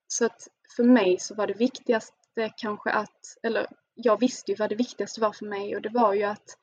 [0.08, 4.70] Så att för mig så var det viktigaste kanske att, eller jag visste ju vad
[4.70, 6.58] det viktigaste var för mig och det var ju att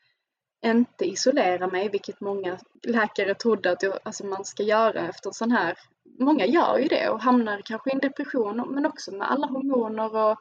[0.65, 5.35] inte isolera mig, vilket många läkare trodde att jag, alltså man ska göra efter en
[5.35, 5.79] sån här.
[6.19, 10.17] Många gör ju det och hamnar kanske i en depression, men också med alla hormoner
[10.17, 10.39] och,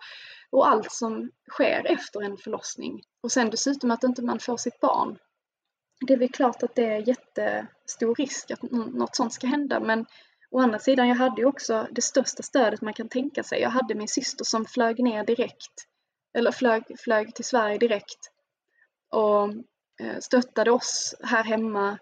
[0.49, 3.01] och allt som sker efter en förlossning.
[3.21, 5.17] Och sen dessutom att inte man får sitt barn.
[5.99, 10.05] Det är väl klart att det är jättestor risk att något sånt ska hända, men
[10.49, 13.61] Å andra sidan, jag hade ju också det största stödet man kan tänka sig.
[13.61, 15.87] Jag hade min syster som flög ner direkt,
[16.33, 18.31] eller flög, flög till Sverige direkt
[19.09, 19.49] och
[20.01, 21.97] eh, stöttade oss här hemma.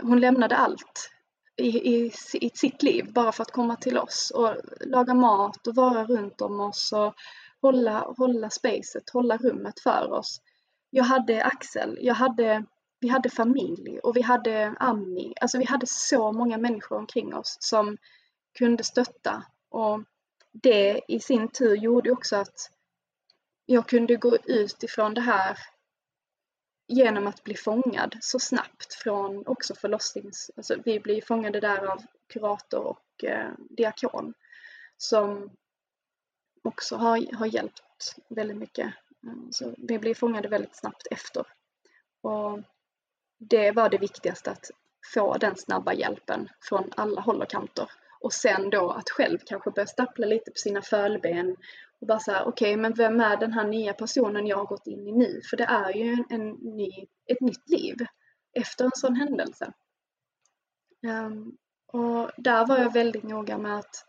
[0.00, 1.10] Hon lämnade allt
[1.56, 5.74] i, i, i sitt liv bara för att komma till oss och laga mat och
[5.74, 7.14] vara runt om oss och
[7.62, 10.40] hålla, hålla spacet, hålla rummet för oss.
[10.90, 12.64] Jag hade Axel, jag hade
[13.02, 15.34] vi hade familj och vi hade Ami.
[15.40, 17.96] Alltså vi hade så många människor omkring oss som
[18.58, 19.44] kunde stötta.
[19.68, 20.02] Och
[20.52, 22.70] det i sin tur gjorde också att
[23.66, 25.58] jag kunde gå ut ifrån det här
[26.88, 30.50] genom att bli fångad så snabbt från också förlossnings...
[30.56, 34.34] Alltså vi blir fångade där av kurator och eh, diakon
[34.96, 35.50] som
[36.62, 38.94] också har, har hjälpt väldigt mycket.
[39.50, 41.46] Så vi blir fångade väldigt snabbt efter.
[42.20, 42.62] Och
[43.50, 44.70] det var det viktigaste, att
[45.14, 47.90] få den snabba hjälpen från alla håll och kanter.
[48.20, 51.56] Och sen då att själv kanske börja stappla lite på sina fölben
[52.00, 54.86] och bara säga okej, okay, men vem är den här nya personen jag har gått
[54.86, 55.40] in i nu?
[55.50, 56.90] För det är ju en, en ny,
[57.26, 57.96] ett nytt liv
[58.52, 59.72] efter en sån händelse.
[61.06, 64.04] Um, och där var jag väldigt noga med att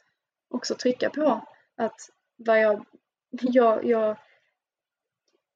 [0.49, 1.45] också trycka på
[1.77, 2.85] att vad jag,
[3.31, 4.17] jag, jag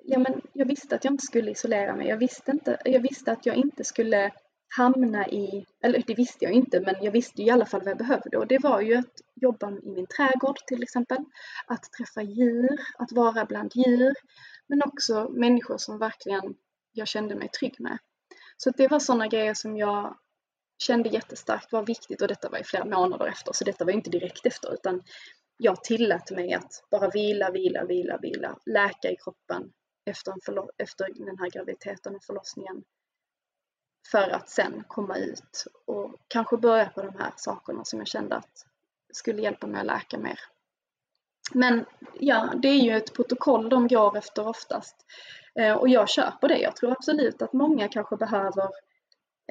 [0.08, 2.08] ja, men jag visste att jag inte skulle isolera mig.
[2.08, 4.32] Jag visste, inte, jag visste att jag inte skulle
[4.78, 7.98] hamna i, eller det visste jag inte, men jag visste i alla fall vad jag
[7.98, 11.18] behövde och det var ju att jobba i min trädgård till exempel,
[11.68, 14.14] att träffa djur, att vara bland djur,
[14.68, 16.56] men också människor som verkligen
[16.92, 17.98] jag kände mig trygg med.
[18.58, 20.18] Så det var sådana grejer som jag
[20.84, 24.10] kände jättestarkt var viktigt och detta var i flera månader efter, så detta var inte
[24.10, 25.04] direkt efter utan
[25.58, 29.72] jag tillät mig att bara vila, vila, vila, vila, läka i kroppen
[30.08, 32.84] efter, en efter den här graviditeten och förlossningen
[34.12, 38.36] för att sen komma ut och kanske börja på de här sakerna som jag kände
[38.36, 38.66] att
[39.14, 40.40] skulle hjälpa mig att läka mer.
[41.54, 41.86] Men
[42.20, 44.96] ja, det är ju ett protokoll de går efter oftast.
[45.56, 46.58] Eh, och jag köper det.
[46.58, 48.70] Jag tror absolut att många kanske behöver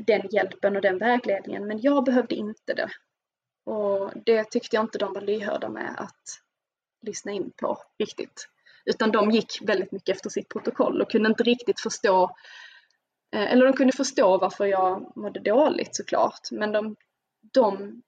[0.07, 2.91] den hjälpen och den vägledningen, men jag behövde inte det.
[3.65, 6.41] Och det tyckte jag inte de var lyhörda med att
[7.03, 8.49] lyssna in på riktigt.
[8.87, 12.31] Utan de gick väldigt mycket efter sitt protokoll och kunde inte riktigt förstå
[13.37, 16.97] Eh, eller de kunde förstå varför jag mådde dåligt såklart, men de,
[17.53, 18.03] de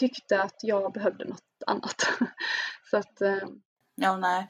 [0.00, 2.08] tyckte att jag behövde något annat.
[2.90, 3.48] så att, eh,
[3.94, 4.48] Ja, nej.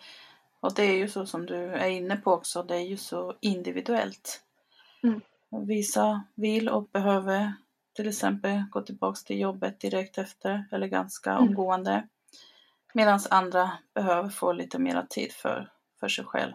[0.61, 3.35] Och det är ju så som du är inne på också, det är ju så
[3.41, 4.41] individuellt.
[5.03, 5.21] Mm.
[5.67, 7.53] Vissa vill och behöver
[7.95, 11.43] till exempel gå tillbaka till jobbet direkt efter eller ganska mm.
[11.43, 12.09] omgående.
[12.95, 15.71] Medan andra behöver få lite mer tid för,
[16.01, 16.53] för sig själv.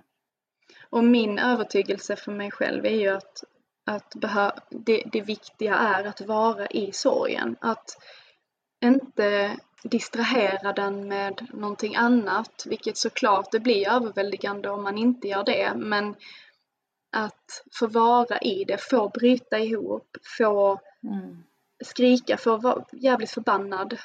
[0.89, 3.43] Och min övertygelse för mig själv är ju att
[3.85, 4.13] att
[4.69, 7.55] det, det viktiga är att vara i sorgen.
[7.61, 7.97] Att
[8.83, 15.43] inte distrahera den med någonting annat, vilket såklart det blir överväldigande om man inte gör
[15.43, 16.15] det, men
[17.11, 21.43] att få vara i det, få bryta ihop, få mm.
[21.85, 23.97] skrika, få vara jävligt förbannad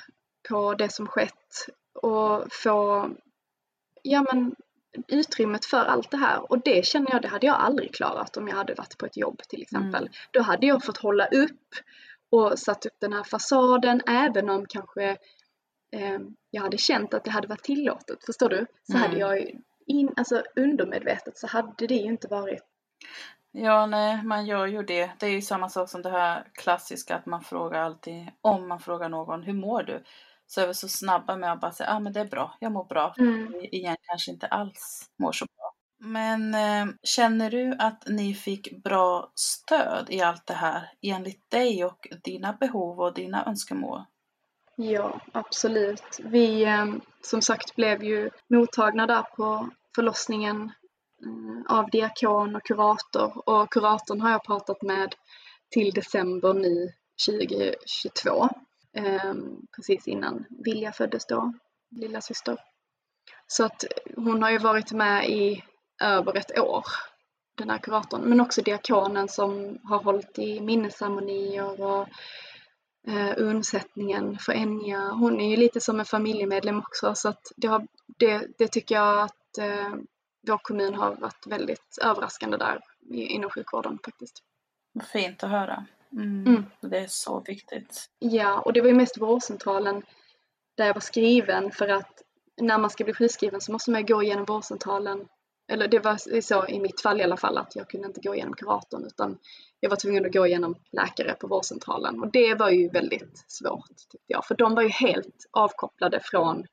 [0.48, 1.66] på det som skett
[2.02, 3.10] och få
[4.02, 4.54] ja, men,
[5.08, 8.48] utrymmet för allt det här och det känner jag, det hade jag aldrig klarat om
[8.48, 10.02] jag hade varit på ett jobb till exempel.
[10.02, 10.12] Mm.
[10.30, 11.74] Då hade jag fått hålla upp
[12.30, 15.10] och satt upp den här fasaden även om kanske
[15.92, 16.18] eh,
[16.50, 18.66] jag hade känt att det hade varit tillåtet, förstår du?
[18.82, 19.02] Så mm.
[19.02, 22.62] hade jag in, alltså undermedvetet så hade det ju inte varit
[23.52, 25.10] Ja, nej, man gör ju det.
[25.18, 28.80] Det är ju samma sak som det här klassiska att man frågar alltid, om man
[28.80, 30.04] frågar någon, hur mår du?
[30.48, 32.72] Så är vi så snabba med att bara säga, ah, men det är bra, jag
[32.72, 33.14] mår bra.
[33.18, 33.54] Mm.
[33.72, 35.74] Igen kanske inte alls mår så bra.
[36.00, 41.84] Men eh, känner du att ni fick bra stöd i allt det här enligt dig
[41.84, 44.04] och dina behov och dina önskemål?
[44.76, 46.20] Ja, absolut.
[46.24, 46.86] Vi eh,
[47.22, 50.62] som sagt blev ju mottagna där på förlossningen
[51.24, 55.14] eh, av diakon och kurator och kuratorn har jag pratat med
[55.70, 56.92] till december nu
[57.26, 58.48] 2022 eh,
[59.06, 61.52] Ehm, precis innan Vilja föddes då,
[61.90, 62.58] lilla syster.
[63.46, 63.84] Så att
[64.16, 65.64] hon har ju varit med i
[66.02, 66.84] över ett år,
[67.54, 72.08] den här kuratorn, men också diakonen som har hållit i minnesceremonier och
[73.08, 75.10] eh, undsättningen för Enya.
[75.10, 77.86] Hon är ju lite som en familjemedlem också så att det, har,
[78.18, 79.94] det, det tycker jag att eh,
[80.46, 82.80] vår kommun har varit väldigt överraskande där
[83.10, 84.42] inom sjukvården faktiskt.
[85.12, 85.86] Fint att höra.
[86.12, 86.46] Mm.
[86.46, 86.64] Mm.
[86.80, 88.10] Det är så viktigt.
[88.18, 90.02] Ja, och det var ju mest vårdcentralen
[90.76, 92.22] där jag var skriven för att
[92.60, 95.28] när man ska bli sjukskriven så måste man gå igenom vårdcentralen.
[95.72, 98.34] Eller det var så i mitt fall i alla fall att jag kunde inte gå
[98.34, 99.38] igenom kuratorn utan
[99.80, 103.96] jag var tvungen att gå igenom läkare på vårdcentralen och det var ju väldigt svårt
[103.96, 106.66] tyckte jag för de var ju helt avkopplade från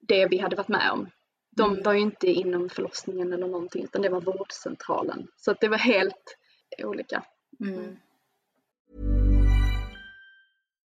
[0.00, 1.10] det vi hade varit med om.
[1.56, 1.82] De mm.
[1.82, 5.28] var ju inte inom förlossningen eller någonting utan det var vårdcentralen.
[5.36, 6.36] Så att det var helt
[6.78, 7.24] olika.
[7.60, 7.96] Mm.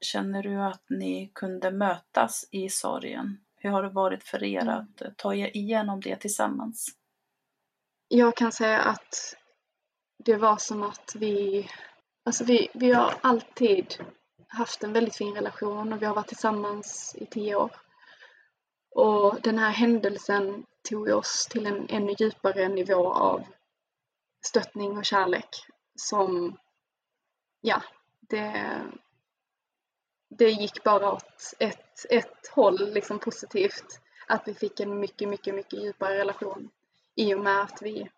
[0.00, 3.40] känner du att ni kunde mötas i sorgen?
[3.56, 6.88] Hur har det varit för er att ta er igenom det tillsammans?
[8.08, 9.36] Jag kan säga att
[10.24, 11.68] det var som att vi,
[12.24, 14.04] alltså vi, vi har alltid
[14.48, 17.70] haft en väldigt fin relation och vi har varit tillsammans i tio år.
[18.90, 23.46] Och den här händelsen tog oss till en ännu djupare nivå av
[24.46, 25.48] stöttning och kärlek
[25.94, 26.58] som,
[27.60, 27.82] ja,
[28.20, 28.80] det,
[30.30, 34.00] det gick bara åt ett, ett håll liksom positivt.
[34.26, 36.70] Att vi fick en mycket, mycket, mycket djupare relation
[37.14, 38.10] i och med att vi,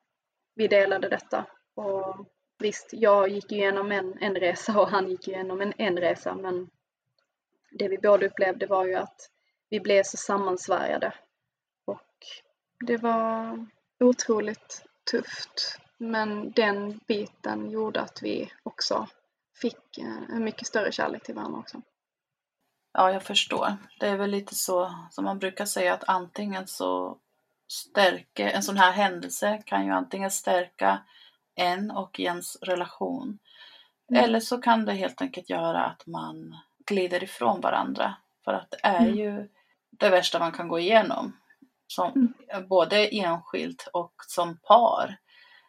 [0.55, 1.47] vi delade detta.
[1.75, 2.27] Och
[2.59, 6.71] visst, jag gick igenom en, en resa och han gick igenom en, en resa men
[7.71, 9.31] det vi båda upplevde var ju att
[9.69, 11.15] vi blev så sammansvärjade.
[11.85, 12.27] Och
[12.87, 13.67] det var
[14.01, 15.79] otroligt tufft.
[15.99, 19.09] Men den biten gjorde att vi också
[19.61, 21.83] fick eh, en mycket större kärlek till varandra också.
[22.93, 23.77] Ja, jag förstår.
[24.01, 27.19] Det är väl lite så som man brukar säga att antingen så
[27.69, 31.03] stärker, en sån här händelse kan ju antingen stärka
[31.55, 33.39] en och ens relation.
[34.11, 34.25] Mm.
[34.25, 38.15] Eller så kan det helt enkelt göra att man glider ifrån varandra.
[38.45, 39.15] För att det är mm.
[39.15, 39.49] ju
[39.91, 41.37] det värsta man kan gå igenom.
[41.87, 42.69] Som, mm.
[42.69, 45.17] Både enskilt och som par.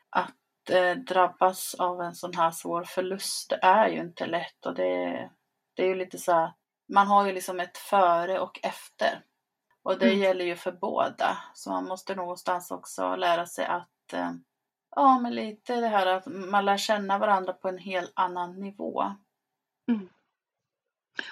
[0.10, 4.66] Att eh, drabbas av en sån här svår förlust, det är ju inte lätt.
[4.66, 5.30] Och det,
[5.74, 6.52] det är ju lite så här,
[6.88, 9.24] man har ju liksom ett före och efter.
[9.84, 10.20] Och det mm.
[10.20, 11.38] gäller ju för båda.
[11.54, 14.32] Så man måste någonstans också lära sig att eh,
[14.96, 19.04] Ja, men lite det här att man lär känna varandra på en helt annan nivå.
[19.92, 20.10] Mm.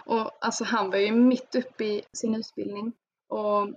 [0.05, 2.93] Och alltså han var ju mitt uppe i sin utbildning
[3.27, 3.67] och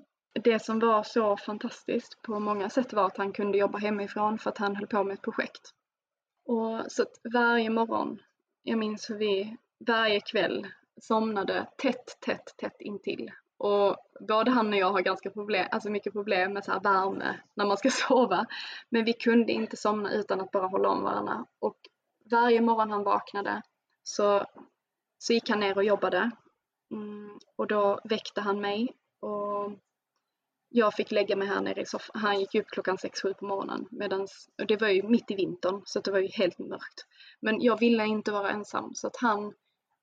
[0.44, 4.50] det som var så fantastiskt på många sätt var att han kunde jobba hemifrån för
[4.50, 5.70] att han höll på med ett projekt.
[6.46, 8.18] Och så att varje morgon,
[8.62, 9.56] jag minns hur vi
[9.86, 10.66] varje kväll
[11.00, 13.30] somnade tätt, tätt, tätt intill
[13.64, 17.40] och både han och jag har ganska problem, alltså mycket problem med så här värme
[17.54, 18.46] när man ska sova.
[18.88, 21.46] Men vi kunde inte somna utan att bara hålla om varandra.
[21.58, 21.76] Och
[22.30, 23.62] varje morgon han vaknade
[24.02, 24.46] så,
[25.18, 26.30] så gick han ner och jobbade.
[26.90, 29.72] Mm, och då väckte han mig och
[30.68, 32.20] jag fick lägga mig här nere i soffan.
[32.20, 33.86] Han gick upp klockan 6-7 på morgonen.
[33.90, 37.06] Medans, och det var ju mitt i vintern så det var ju helt mörkt.
[37.40, 39.54] Men jag ville inte vara ensam så att han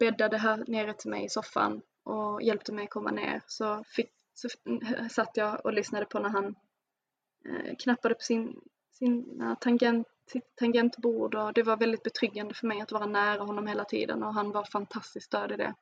[0.02, 4.50] bäddade här nere till mig i soffan och hjälpte mig komma ner så, fick, så
[5.12, 6.56] satt jag och lyssnade på när han
[7.46, 12.68] eh, knappade på sin, sin eh, tangent, sitt tangentbord och det var väldigt betryggande för
[12.68, 15.74] mig att vara nära honom hela tiden och han var fantastiskt stöd i det.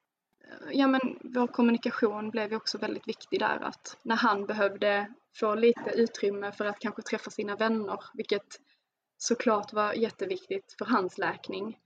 [0.44, 5.14] Eh, ja men vår kommunikation blev ju också väldigt viktig där att när han behövde
[5.40, 8.60] få lite utrymme för att kanske träffa sina vänner, vilket
[9.18, 11.78] såklart var jätteviktigt för hans läkning,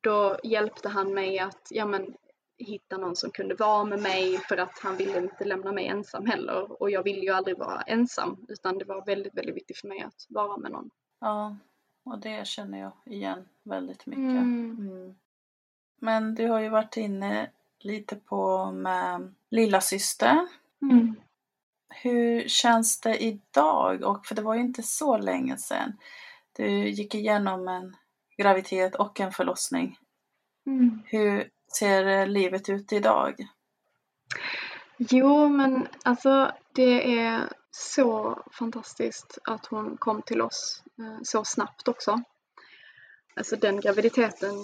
[0.00, 2.14] då hjälpte han mig att, ja men
[2.58, 6.26] hitta någon som kunde vara med mig för att han ville inte lämna mig ensam
[6.26, 6.82] heller.
[6.82, 10.00] Och jag ville ju aldrig vara ensam utan det var väldigt, väldigt viktigt för mig
[10.00, 10.90] att vara med någon.
[11.20, 11.56] Ja,
[12.04, 14.20] och det känner jag igen väldigt mycket.
[14.20, 14.76] Mm.
[14.80, 15.14] Mm.
[16.00, 20.48] Men du har ju varit inne lite på med lilla syster.
[20.82, 21.14] Mm.
[21.88, 24.02] Hur känns det idag?
[24.04, 25.92] Och för det var ju inte så länge sedan.
[26.52, 27.96] Du gick igenom en
[28.40, 29.98] graviditet och en förlossning.
[30.66, 31.02] Mm.
[31.06, 33.34] Hur ser livet ut idag?
[34.98, 41.88] Jo, men alltså det är så fantastiskt att hon kom till oss eh, så snabbt
[41.88, 42.22] också.
[43.36, 44.54] Alltså den graviditeten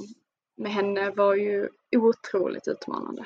[0.57, 3.25] med henne var ju otroligt utmanande.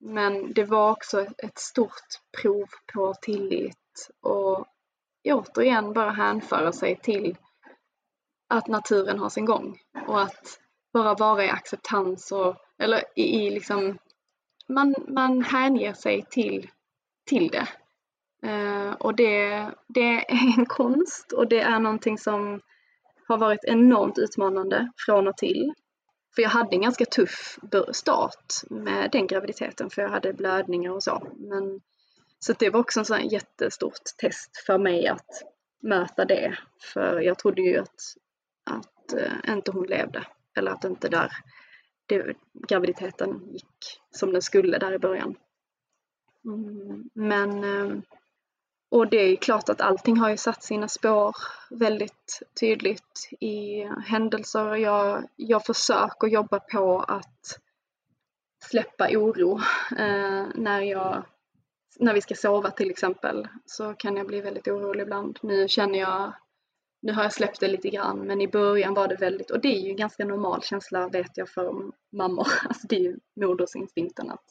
[0.00, 4.66] Men det var också ett stort prov på tillit och
[5.24, 7.36] återigen bara hänföra sig till
[8.48, 10.60] att naturen har sin gång och att
[10.92, 13.98] bara vara i acceptans och eller i, i liksom,
[14.68, 16.70] man, man hänger sig till,
[17.26, 17.68] till det.
[18.48, 22.60] Uh, och det, det är en konst och det är någonting som
[23.28, 25.72] har varit enormt utmanande från och till.
[26.34, 27.58] För jag hade en ganska tuff
[27.92, 31.28] start med den graviditeten för jag hade blödningar och så.
[31.36, 31.80] Men,
[32.38, 35.26] så det var också en sån jättestort test för mig att
[35.82, 36.58] möta det.
[36.92, 38.00] För jag trodde ju att,
[38.66, 40.26] att eh, inte hon levde.
[40.56, 41.32] Eller att inte där
[42.06, 42.34] det,
[42.68, 45.36] graviditeten gick som den skulle där i början.
[46.44, 47.98] Mm, men eh,
[48.90, 51.36] och det är klart att allting har ju satt sina spår
[51.70, 54.74] väldigt tydligt i händelser.
[54.74, 57.60] Jag, jag försöker jobba på att
[58.64, 59.60] släppa oro
[59.98, 61.24] eh, när, jag,
[61.98, 63.48] när vi ska sova till exempel.
[63.66, 65.38] Så kan jag bli väldigt orolig ibland.
[65.42, 66.32] Nu känner jag,
[67.06, 69.68] nu har jag släppt det lite grann men i början var det väldigt, och det
[69.68, 72.46] är ju en ganska normal känsla vet jag för mammor.
[72.68, 74.44] Alltså det är ju modersinstinkten att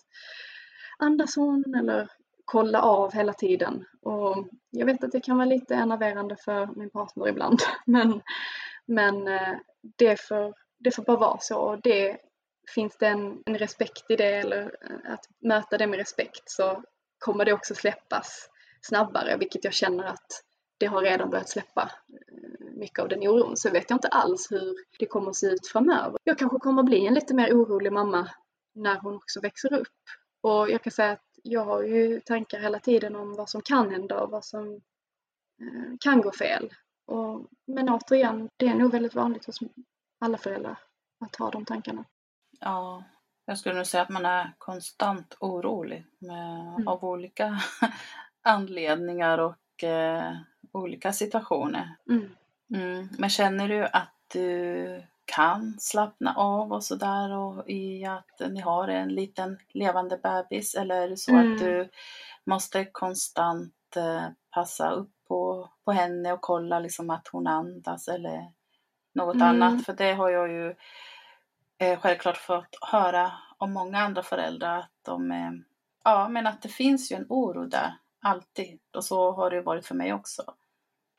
[0.97, 2.09] andas hon eller
[2.45, 3.85] kolla av hela tiden.
[4.01, 7.59] Och jag vet att det kan vara lite enerverande för min partner ibland.
[7.85, 8.21] Men,
[8.85, 9.55] men eh,
[9.97, 11.57] det, får, det får bara vara så.
[11.57, 12.17] Och det,
[12.75, 16.83] finns det en, en respekt i det eller eh, att möta det med respekt så
[17.19, 18.49] kommer det också släppas
[18.81, 20.44] snabbare, vilket jag känner att
[20.77, 23.57] det har redan börjat släppa eh, mycket av den oron.
[23.57, 26.17] Så vet jag inte alls hur det kommer att se ut framöver.
[26.23, 28.29] Jag kanske kommer att bli en lite mer orolig mamma
[28.75, 29.87] när hon också växer upp.
[30.41, 33.91] Och jag kan säga att jag har ju tankar hela tiden om vad som kan
[33.91, 34.73] hända och vad som
[35.61, 36.73] eh, kan gå fel.
[37.05, 39.59] Och, men återigen, det är nog väldigt vanligt hos
[40.19, 40.79] alla föräldrar
[41.25, 42.05] att ha de tankarna.
[42.59, 43.03] Ja,
[43.45, 46.87] jag skulle nog säga att man är konstant orolig med, mm.
[46.87, 47.59] av olika
[48.41, 50.33] anledningar och eh,
[50.75, 51.95] olika situationer.
[52.09, 52.29] Mm.
[52.73, 53.09] Mm.
[53.17, 58.87] Men känner du att du kan slappna av och sådär och i att ni har
[58.87, 61.53] en liten levande bebis eller är det så mm.
[61.53, 61.89] att du
[62.43, 68.51] måste konstant eh, passa upp på, på henne och kolla liksom att hon andas eller
[69.13, 69.47] något mm.
[69.47, 70.75] annat för det har jag ju
[71.77, 75.51] eh, självklart fått höra om många andra föräldrar att de eh,
[76.03, 79.85] ja men att det finns ju en oro där alltid och så har det varit
[79.85, 80.43] för mig också.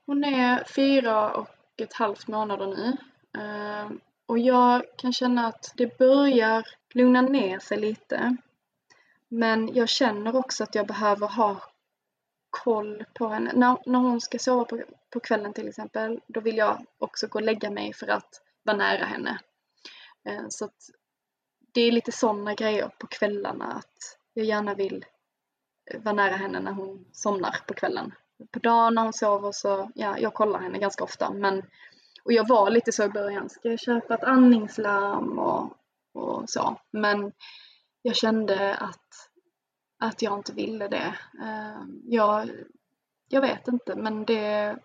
[0.06, 2.96] Hon är fyra och ett halvt månader nu
[3.40, 8.36] ehm, och jag kan känna att det börjar lugna ner sig lite.
[9.28, 11.56] Men jag känner också att jag behöver ha
[12.50, 13.52] koll på henne.
[13.54, 17.38] När, när hon ska sova på, på kvällen till exempel, då vill jag också gå
[17.38, 19.38] och lägga mig för att vara nära henne.
[20.24, 20.90] Ehm, så att
[21.72, 25.04] det är lite sådana grejer på kvällarna att jag gärna vill
[25.90, 28.12] eh, vara nära henne när hon somnar på kvällen.
[28.52, 31.62] På dagen när hon sover så, ja, jag kollar henne ganska ofta men
[32.26, 35.76] och jag var lite så i början, ska jag köpa ett andningslarm och,
[36.14, 36.80] och så.
[36.90, 37.32] Men
[38.02, 39.30] jag kände att,
[39.98, 41.14] att jag inte ville det.
[41.42, 42.50] Ehm, jag,
[43.28, 44.76] jag vet inte men det,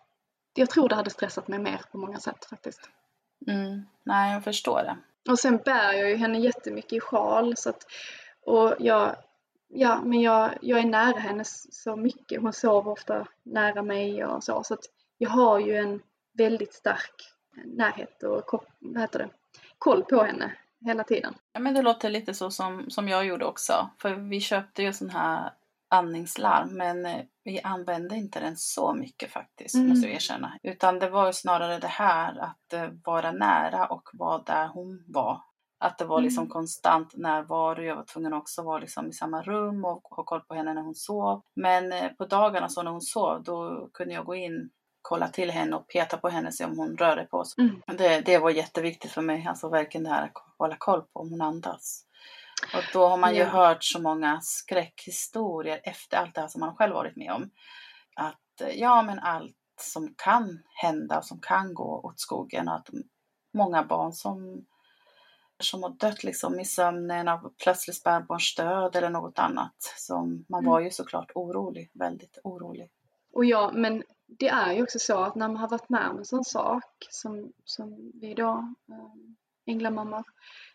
[0.54, 2.90] jag tror det hade stressat mig mer på många sätt faktiskt.
[3.48, 4.98] Mm, nej, jag förstår det.
[5.32, 7.86] Och sen bär jag ju henne jättemycket i sjal så att,
[8.46, 9.16] och jag,
[9.74, 12.42] ja, men jag, jag är nära henne så mycket.
[12.42, 14.64] Hon sover ofta nära mig och så.
[14.64, 14.86] Så att
[15.18, 16.02] jag har ju en
[16.38, 17.14] väldigt stark
[17.66, 19.30] närhet och vad heter det,
[19.78, 20.56] koll på henne
[20.86, 21.34] hela tiden.
[21.54, 23.90] Ja, men det låter lite så som, som jag gjorde också.
[24.02, 25.54] För vi köpte ju sån här
[25.90, 29.90] andningslarm men eh, vi använde inte den så mycket faktiskt, mm.
[29.90, 30.60] måste jag erkänna.
[30.64, 35.04] Utan det var ju snarare det här att uh, vara nära och vara där hon
[35.08, 35.42] var.
[35.82, 36.50] Att det var liksom mm.
[36.50, 37.82] konstant närvaro.
[37.82, 40.74] Jag var tvungen också att vara liksom i samma rum och ha koll på henne
[40.74, 41.42] när hon sov.
[41.56, 44.70] Men uh, på dagarna så när hon sov, då kunde jag gå in
[45.02, 47.64] kolla till henne och peta på henne se om hon rörde på sig.
[47.64, 47.98] Mm.
[47.98, 51.30] Det, det var jätteviktigt för mig, alltså verkligen det här att hålla koll på om
[51.30, 52.06] hon andas.
[52.74, 53.48] Och då har man ju ja.
[53.48, 57.50] hört så många skräckhistorier efter allt det här som man själv varit med om.
[58.16, 62.90] Att ja, men allt som kan hända och som kan gå åt skogen och att
[63.54, 64.66] många barn som
[65.62, 69.76] som har dött liksom i sömnen av plötslig spädbarnsdöd eller något annat.
[69.98, 70.16] Så
[70.50, 70.72] man mm.
[70.72, 72.90] var ju såklart orolig, väldigt orolig.
[73.34, 76.18] Och ja, men det är ju också så att när man har varit med om
[76.18, 78.74] en sån sak som, som vi då,
[79.66, 80.24] änglamammor,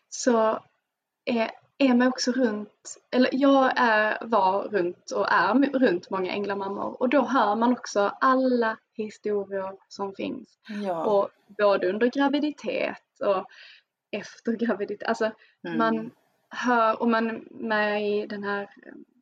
[0.09, 0.59] så
[1.25, 7.01] är, är man också runt, eller jag är, var runt och är runt många änglamammor
[7.01, 10.59] och då hör man också alla historier som finns.
[10.83, 11.05] Ja.
[11.05, 13.45] Och både under graviditet och
[14.17, 15.07] efter graviditet.
[15.07, 15.31] Alltså
[15.67, 15.77] mm.
[15.77, 16.11] man
[16.49, 18.69] hör, och man med i den här,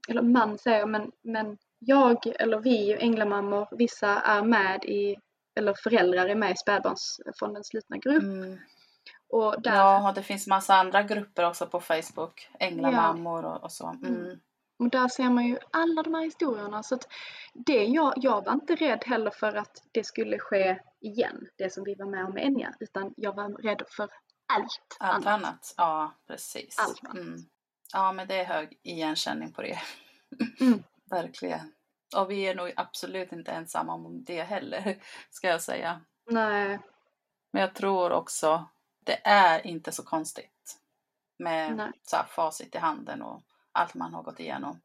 [0.09, 5.15] eller man säger men, men jag eller vi änglamammor, vissa är med i,
[5.55, 8.23] eller föräldrar är med i spädbarnsfondens slutna grupp.
[8.23, 8.57] Mm.
[9.29, 9.75] Och där...
[9.75, 13.55] Ja, och det finns massa andra grupper också på Facebook, änglamammor ja.
[13.55, 13.87] och, och, så.
[13.87, 14.15] Mm.
[14.15, 14.39] Mm.
[14.79, 17.07] Och där ser man ju alla de här historierna så att
[17.53, 21.83] det jag, jag var inte rädd heller för att det skulle ske igen, det som
[21.83, 24.09] vi var med om med Enya, utan jag var rädd för
[24.47, 25.45] allt, Allt annat.
[25.45, 25.73] annat.
[25.77, 26.79] Ja, precis.
[26.79, 27.15] Allt annat.
[27.17, 27.39] Mm.
[27.93, 29.79] Ja, men det är hög igenkänning på det.
[30.61, 30.83] Mm.
[31.09, 31.73] Verkligen.
[32.15, 34.97] Och vi är nog absolut inte ensamma om det heller,
[35.29, 36.01] ska jag säga.
[36.31, 36.79] Nej,
[37.51, 38.65] Men jag tror också,
[39.05, 40.79] det är inte så konstigt
[41.37, 41.91] med Nej.
[42.03, 44.81] så här, facit i handen och allt man har gått igenom.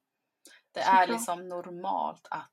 [0.73, 1.09] Det är Såklart.
[1.09, 2.51] liksom normalt att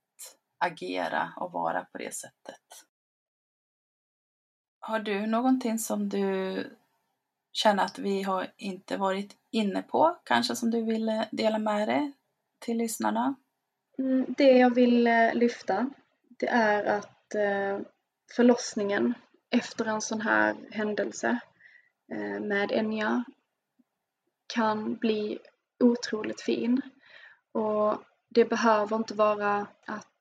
[0.57, 2.85] agera och vara på det sättet.
[4.79, 6.76] Har du någonting som du
[7.57, 11.87] känner att vi har inte varit inne på, kanske som du vill eh, dela med
[11.87, 12.11] dig
[12.59, 13.35] till lyssnarna?
[13.97, 15.89] Mm, det jag vill eh, lyfta
[16.29, 17.79] det är att eh,
[18.35, 19.13] förlossningen
[19.49, 21.39] efter en sån här händelse
[22.41, 23.23] med Enya
[24.53, 25.39] kan bli
[25.79, 26.81] otroligt fin.
[27.51, 27.97] Och
[28.29, 30.16] det behöver inte vara att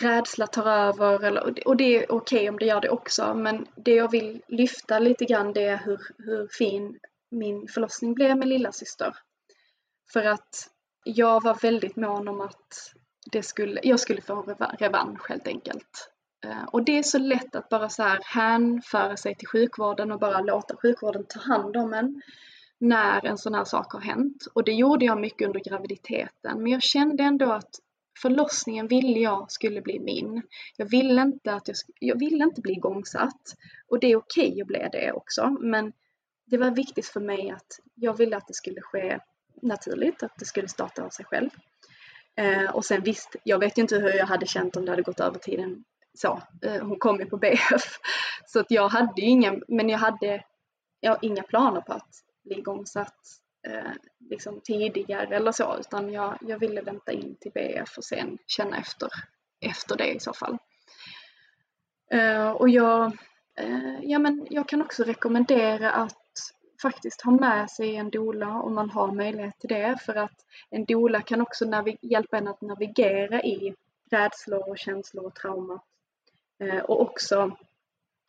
[0.00, 3.94] rädsla tar över eller, och det är okej om det gör det också men det
[3.94, 6.98] jag vill lyfta lite grann det är hur, hur fin
[7.30, 9.16] min förlossning blev med lilla syster.
[10.12, 10.68] För att
[11.04, 12.94] jag var väldigt mån om att
[13.32, 16.10] det skulle, jag skulle få revansch helt enkelt.
[16.44, 20.20] Eh, och det är så lätt att bara så här hänföra sig till sjukvården och
[20.20, 22.22] bara låta sjukvården ta hand om en
[22.78, 24.46] när en sån här sak har hänt.
[24.54, 26.62] Och det gjorde jag mycket under graviditeten.
[26.62, 27.70] Men jag kände ändå att
[28.22, 30.42] förlossningen ville jag skulle bli min.
[30.76, 33.54] Jag ville inte, att jag, jag ville inte bli igångsatt.
[33.88, 35.56] Och det är okej att bli det också.
[35.60, 35.92] Men
[36.46, 39.18] det var viktigt för mig att jag ville att det skulle ske
[39.62, 41.50] naturligt, att det skulle starta av sig själv.
[42.36, 45.02] Eh, och sen visst, jag vet ju inte hur jag hade känt om det hade
[45.02, 46.42] gått över tiden så.
[46.62, 47.98] Eh, hon kom ju på BF.
[48.46, 50.44] Så att jag hade ju ingen, men jag hade
[51.00, 52.10] jag, inga planer på att
[52.44, 53.18] bli igångsatt
[53.66, 58.38] eh, liksom tidigare eller så, utan jag, jag ville vänta in till BF och sen
[58.46, 59.08] känna efter,
[59.60, 60.58] efter det i så fall.
[62.10, 63.04] Eh, och jag,
[63.58, 66.16] eh, ja, men jag kan också rekommendera att
[66.82, 69.98] faktiskt ha med sig en doula om man har möjlighet till det.
[70.02, 73.74] För att en doula kan också hjälpa en att navigera i
[74.10, 75.80] rädslor och känslor och trauma.
[76.58, 77.56] Eh, och också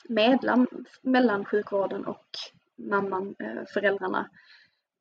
[0.10, 0.66] medla
[1.02, 2.28] mellan sjukvården och
[2.76, 4.26] mamman, eh, föräldrarna eh,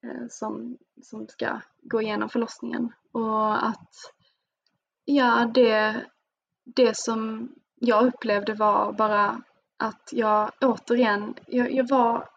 [0.05, 2.93] Eh, som, som ska gå igenom förlossningen.
[3.13, 3.91] Och att
[5.05, 6.05] ja, det,
[6.65, 9.43] det som jag upplevde var bara
[9.77, 12.29] att jag återigen, jag, jag var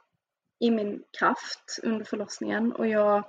[0.60, 3.24] i min kraft under förlossningen och jag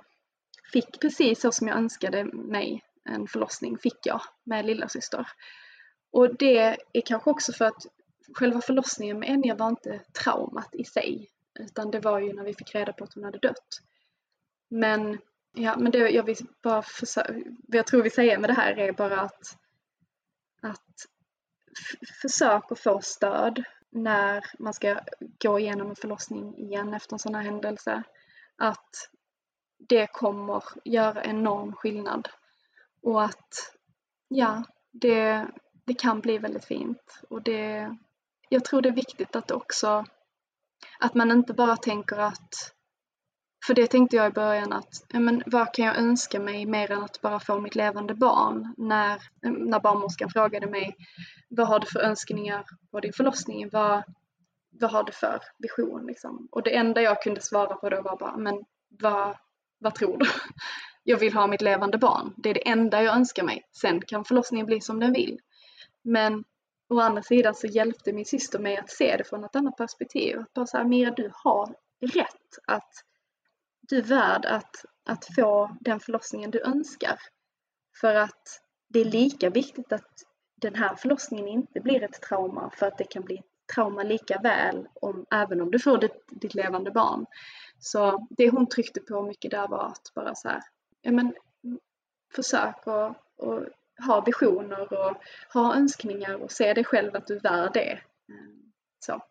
[0.73, 5.27] fick precis så som jag önskade mig en förlossning fick jag med lilla syster.
[6.11, 6.57] Och det
[6.93, 7.85] är kanske också för att
[8.33, 11.29] själva förlossningen med Enya var inte traumat i sig
[11.59, 13.81] utan det var ju när vi fick reda på att hon hade dött.
[14.71, 15.17] Men,
[15.53, 17.33] ja, men det jag vill bara försöka,
[17.67, 19.57] jag tror vi säger med det här är bara att,
[20.61, 21.07] att
[22.21, 24.99] försök att få stöd när man ska
[25.43, 28.03] gå igenom en förlossning igen efter en sån här händelse.
[28.57, 29.09] Att
[29.77, 32.29] det kommer göra enorm skillnad.
[33.01, 33.75] Och att,
[34.27, 35.47] ja, det,
[35.85, 37.21] det kan bli väldigt fint.
[37.29, 37.95] Och det,
[38.49, 40.05] jag tror det är viktigt att också,
[40.99, 42.75] att man inte bara tänker att,
[43.65, 47.03] för det tänkte jag i början att, men vad kan jag önska mig mer än
[47.03, 48.73] att bara få mitt levande barn?
[48.77, 50.95] När, eh, när barnmorskan frågade mig,
[51.49, 53.69] vad har du för önskningar på din förlossning?
[53.71, 54.03] Vad,
[54.79, 56.47] vad har du för vision liksom?
[56.51, 59.37] Och det enda jag kunde svara på då var bara, men vad,
[59.79, 60.25] vad tror du?
[61.03, 62.33] Jag vill ha mitt levande barn.
[62.37, 63.61] Det är det enda jag önskar mig.
[63.81, 65.39] Sen kan förlossningen bli som den vill.
[66.03, 66.43] Men
[66.89, 70.39] å andra sidan så hjälpte min syster mig att se det från ett annat perspektiv.
[70.39, 72.93] Att bara så här, Mira du har rätt att
[73.81, 77.19] du är värd att, att få den förlossningen du önskar.
[78.01, 80.11] För att det är lika viktigt att
[80.55, 84.39] den här förlossningen inte blir ett trauma för att det kan bli ett trauma lika
[84.39, 87.25] väl om, även om du får ditt, ditt levande barn.
[87.79, 90.61] Så det hon tryckte på mycket där var att bara så här,
[91.01, 91.33] ja men
[92.35, 93.65] försök att och
[94.07, 95.17] ha visioner och
[95.53, 97.99] ha önskningar och se dig själv att du är värd det.
[99.05, 99.21] Så,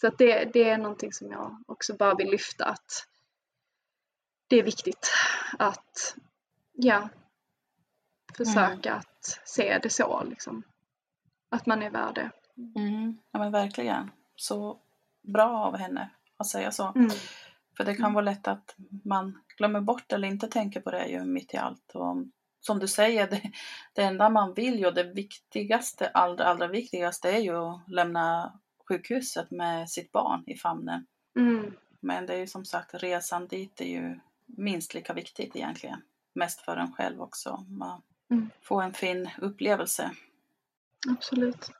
[0.00, 3.06] så att det, det är någonting som jag också bara vill lyfta att
[4.48, 5.12] det är viktigt
[5.58, 6.16] att,
[6.72, 7.08] ja,
[8.36, 10.62] försöka att se det så liksom.
[11.48, 12.30] Att man är värd det.
[12.80, 13.18] Mm.
[13.32, 14.10] Ja men verkligen.
[14.36, 14.80] Så
[15.22, 16.92] bra av henne att säga så.
[16.96, 17.10] Mm.
[17.76, 18.74] För det kan vara lätt att
[19.04, 21.90] man glömmer bort eller inte tänker på det ju mitt i allt.
[21.94, 22.16] Och
[22.60, 23.42] som du säger, det,
[23.92, 28.52] det enda man vill ju, det viktigaste, allra, allra viktigaste är ju att lämna
[28.88, 31.06] sjukhuset med sitt barn i famnen.
[31.36, 31.72] Mm.
[32.00, 34.20] Men det är ju som sagt, resan dit är ju
[34.56, 36.02] minst lika viktigt egentligen.
[36.34, 37.64] Mest för en själv också.
[37.68, 38.50] Man Mm.
[38.62, 40.10] får en fin upplevelse.
[41.08, 41.70] Absolut.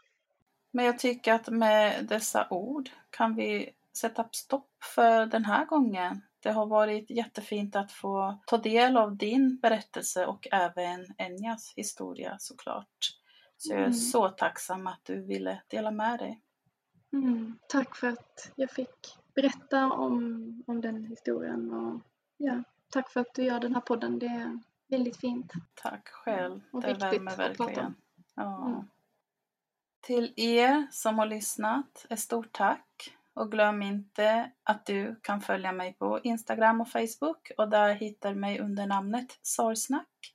[0.71, 6.21] Men jag tycker att med dessa ord kan vi sätta stopp för den här gången.
[6.41, 12.37] Det har varit jättefint att få ta del av din berättelse och även Enjas historia
[12.39, 12.97] såklart.
[13.57, 13.95] Så jag är Mm.
[13.95, 16.41] så tacksam att du ville dela med dig.
[17.13, 22.01] Mm, tack för att jag fick berätta om, om den historien och
[22.47, 24.19] ja, tack för att du gör den här podden.
[24.19, 25.53] Det är väldigt fint.
[25.75, 26.61] Tack själv.
[26.73, 27.67] Och det viktigt värmer att prata om.
[27.67, 27.95] verkligen.
[28.35, 28.67] Ja.
[28.67, 28.89] Mm.
[30.01, 33.15] Till er som har lyssnat, ett stort tack.
[33.35, 38.35] Och glöm inte att du kan följa mig på Instagram och Facebook och där hittar
[38.35, 40.35] du mig under namnet Sorgsnack.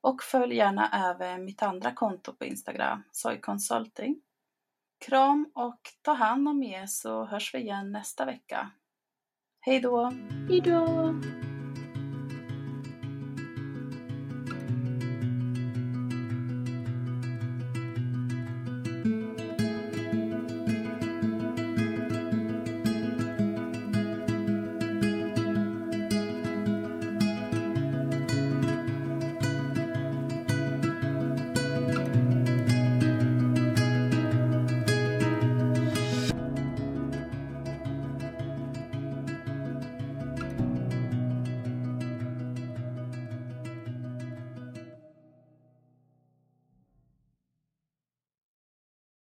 [0.00, 4.20] Och följ gärna även mitt andra konto på Instagram, Soy Consulting.
[4.98, 8.70] Kram och ta hand om er så hörs vi igen nästa vecka.
[9.66, 10.12] Hej då!
[10.48, 11.14] Hejdå!